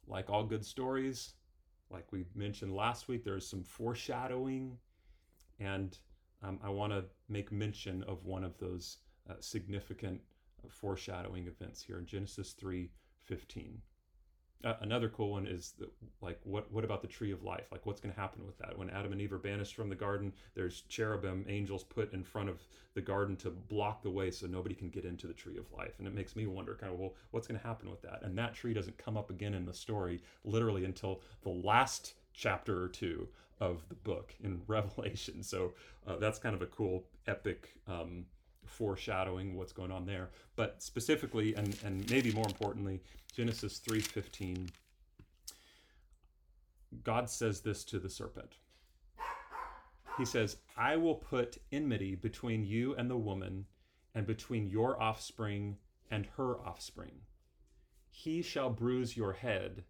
like 0.09 0.31
all 0.31 0.45
good 0.45 0.65
stories, 0.65 1.35
like 1.91 2.11
we 2.13 2.25
mentioned 2.35 2.75
last 2.75 3.09
week, 3.09 3.25
there's 3.25 3.47
some 3.47 3.63
foreshadowing. 3.63 4.77
And 5.61 5.97
um, 6.43 6.59
I 6.63 6.71
want 6.71 6.93
to 6.93 7.05
make 7.29 7.53
mention 7.53 8.03
of 8.05 8.25
one 8.25 8.45
of 8.45 8.59
those 8.59 8.99
uh, 9.29 9.35
significant 9.41 10.21
uh, 10.65 10.69
foreshadowing 10.69 11.47
events 11.47 11.83
here 11.83 11.99
in 11.99 12.07
Genesis 12.07 12.53
3 12.53 12.91
15. 13.25 13.81
Uh, 14.65 14.75
another 14.81 15.09
cool 15.09 15.31
one 15.31 15.47
is 15.47 15.75
that, 15.79 15.89
like 16.21 16.41
what 16.43 16.71
what 16.73 16.85
about 16.85 17.01
the 17.01 17.07
tree 17.07 17.31
of 17.31 17.45
life? 17.45 17.67
Like 17.71 17.87
what's 17.87 18.01
going 18.01 18.13
to 18.13 18.21
happen 18.21 18.45
with 18.45 18.59
that? 18.59 18.77
When 18.77 18.91
Adam 18.91 19.13
and 19.13 19.21
Eve 19.21 19.33
are 19.33 19.39
banished 19.39 19.77
from 19.77 19.89
the 19.89 19.95
garden, 19.95 20.33
there's 20.57 20.81
cherubim 20.89 21.45
angels 21.49 21.85
put 21.85 22.13
in 22.13 22.25
front 22.25 22.49
of 22.49 22.61
the 22.95 23.01
garden 23.01 23.37
to 23.37 23.51
block 23.51 24.03
the 24.03 24.11
way 24.11 24.33
so 24.33 24.49
nobody 24.49 24.75
can 24.75 24.89
get 24.89 25.05
into 25.05 25.29
the 25.29 25.33
tree 25.33 25.59
of 25.59 25.71
life. 25.73 25.95
And 25.99 26.09
it 26.09 26.15
makes 26.15 26.35
me 26.35 26.47
wonder 26.47 26.75
kind 26.75 26.93
of 26.93 26.99
well 26.99 27.15
what's 27.31 27.47
going 27.47 27.61
to 27.61 27.67
happen 27.67 27.89
with 27.89 28.03
that? 28.03 28.23
And 28.23 28.37
that 28.37 28.55
tree 28.55 28.75
doesn't 28.75 28.99
come 28.99 29.17
up 29.17 29.31
again 29.31 29.55
in 29.55 29.65
the 29.65 29.75
story 29.75 30.21
literally 30.45 30.85
until 30.85 31.21
the 31.43 31.51
last 31.51 32.15
chapter 32.33 32.83
or 32.83 32.89
two 32.89 33.29
of 33.61 33.89
the 33.89 33.95
book 33.95 34.35
in 34.43 34.61
Revelation. 34.67 35.43
So 35.43 35.73
uh, 36.07 36.17
that's 36.17 36.39
kind 36.39 36.55
of 36.55 36.63
a 36.63 36.67
cool 36.67 37.05
epic 37.27 37.71
um, 37.87 38.25
foreshadowing 38.65 39.57
what's 39.57 39.73
going 39.73 39.91
on 39.91 40.07
there. 40.07 40.31
But 40.57 40.83
specifically, 40.83 41.55
and, 41.55 41.77
and 41.85 42.09
maybe 42.11 42.33
more 42.33 42.47
importantly, 42.47 43.01
Genesis 43.35 43.81
3.15, 43.87 44.69
God 47.05 47.29
says 47.29 47.61
this 47.61 47.85
to 47.85 47.99
the 47.99 48.09
serpent. 48.09 48.55
He 50.17 50.25
says, 50.25 50.57
I 50.77 50.97
will 50.97 51.15
put 51.15 51.59
enmity 51.71 52.17
between 52.17 52.65
you 52.65 52.95
and 52.97 53.09
the 53.09 53.17
woman, 53.17 53.67
and 54.15 54.27
between 54.27 54.69
your 54.69 55.01
offspring 55.01 55.77
and 56.11 56.27
her 56.37 56.59
offspring. 56.67 57.21
He 58.11 58.43
shall 58.43 58.69
bruise 58.69 59.17
your 59.17 59.33
head, 59.33 59.85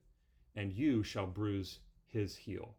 and 0.54 0.70
you 0.72 1.02
shall 1.02 1.26
bruise 1.26 1.78
his 2.04 2.36
heel. 2.36 2.74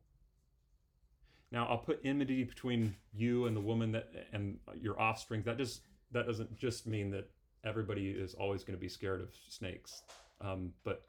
Now 1.52 1.66
I'll 1.68 1.80
put 1.80 2.00
enmity 2.04 2.44
between 2.44 2.96
you 3.14 3.46
and 3.46 3.56
the 3.56 3.62
woman 3.62 3.92
that 3.94 4.10
and 4.34 4.60
your 4.80 5.00
offspring. 5.00 5.44
That 5.44 5.58
just 5.58 5.82
that 6.12 6.28
doesn't 6.28 6.58
just 6.58 6.88
mean 6.88 7.12
that 7.12 7.30
everybody 7.64 8.12
is 8.12 8.34
always 8.34 8.64
going 8.64 8.78
to 8.78 8.82
be 8.82 8.90
scared 8.90 9.22
of 9.22 9.30
snakes, 9.50 10.04
um, 10.42 10.74
but 10.84 11.06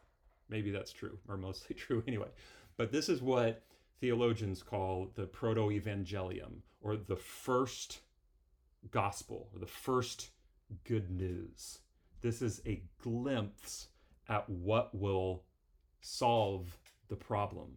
maybe 0.49 0.71
that's 0.71 0.93
true 0.93 1.19
or 1.29 1.37
mostly 1.37 1.75
true 1.79 2.03
anyway. 2.07 2.29
But 2.77 2.93
this 2.93 3.09
is 3.09 3.23
what 3.23 3.63
theologians 4.01 4.63
call 4.63 5.11
the 5.15 5.27
proto-evangelium 5.27 6.63
or 6.81 6.97
the 6.97 7.17
first 7.17 8.01
gospel 8.91 9.49
or 9.53 9.59
the 9.59 9.67
first 9.67 10.31
good 10.85 11.11
news. 11.11 11.81
This 12.23 12.43
is 12.43 12.63
a 12.67 12.83
glimpse 13.03 13.89
at 14.29 14.49
what 14.49 14.95
will 14.95 15.45
solve 16.01 16.79
the 17.09 17.17
problem. 17.17 17.77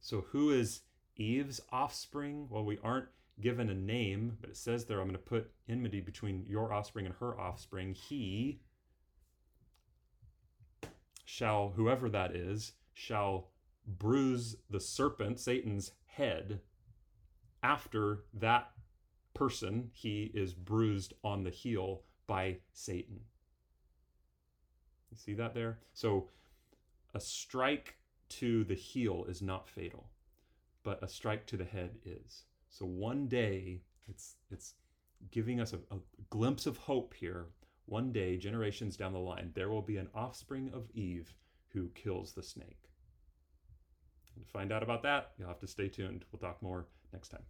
So, 0.00 0.24
who 0.30 0.50
is 0.50 0.80
Eve's 1.20 1.60
offspring? 1.70 2.46
Well, 2.48 2.64
we 2.64 2.78
aren't 2.82 3.08
given 3.40 3.68
a 3.68 3.74
name, 3.74 4.38
but 4.40 4.50
it 4.50 4.56
says 4.56 4.84
there, 4.84 5.00
I'm 5.00 5.06
going 5.06 5.12
to 5.12 5.18
put 5.18 5.50
enmity 5.68 6.00
between 6.00 6.46
your 6.48 6.72
offspring 6.72 7.06
and 7.06 7.14
her 7.20 7.38
offspring. 7.38 7.94
He 7.94 8.60
shall, 11.24 11.74
whoever 11.76 12.08
that 12.08 12.34
is, 12.34 12.72
shall 12.94 13.50
bruise 13.86 14.56
the 14.68 14.80
serpent, 14.80 15.38
Satan's 15.38 15.92
head, 16.06 16.60
after 17.62 18.24
that 18.34 18.70
person, 19.34 19.90
he 19.92 20.30
is 20.34 20.54
bruised 20.54 21.14
on 21.22 21.44
the 21.44 21.50
heel 21.50 22.02
by 22.26 22.56
Satan. 22.72 23.20
You 25.10 25.16
see 25.16 25.34
that 25.34 25.54
there? 25.54 25.78
So 25.92 26.28
a 27.14 27.20
strike 27.20 27.96
to 28.30 28.64
the 28.64 28.74
heel 28.74 29.24
is 29.28 29.42
not 29.42 29.68
fatal, 29.68 30.08
but 30.82 31.02
a 31.02 31.08
strike 31.08 31.46
to 31.46 31.56
the 31.56 31.64
head 31.64 31.98
is. 32.04 32.44
So 32.68 32.86
one 32.86 33.26
day, 33.26 33.82
it's 34.08 34.36
it's 34.50 34.74
giving 35.30 35.60
us 35.60 35.72
a, 35.72 35.78
a 35.94 35.98
glimpse 36.30 36.66
of 36.66 36.76
hope 36.76 37.14
here. 37.14 37.46
One 37.86 38.12
day, 38.12 38.36
generations 38.36 38.96
down 38.96 39.12
the 39.12 39.18
line, 39.18 39.50
there 39.54 39.68
will 39.68 39.82
be 39.82 39.96
an 39.96 40.08
offspring 40.14 40.70
of 40.72 40.88
Eve 40.94 41.34
who 41.72 41.88
kills 41.94 42.32
the 42.32 42.42
snake. 42.42 42.90
And 44.36 44.44
to 44.44 44.50
find 44.50 44.72
out 44.72 44.82
about 44.82 45.02
that, 45.02 45.32
you'll 45.38 45.48
have 45.48 45.60
to 45.60 45.66
stay 45.66 45.88
tuned. 45.88 46.24
We'll 46.30 46.40
talk 46.40 46.62
more 46.62 46.86
next 47.12 47.28
time. 47.28 47.42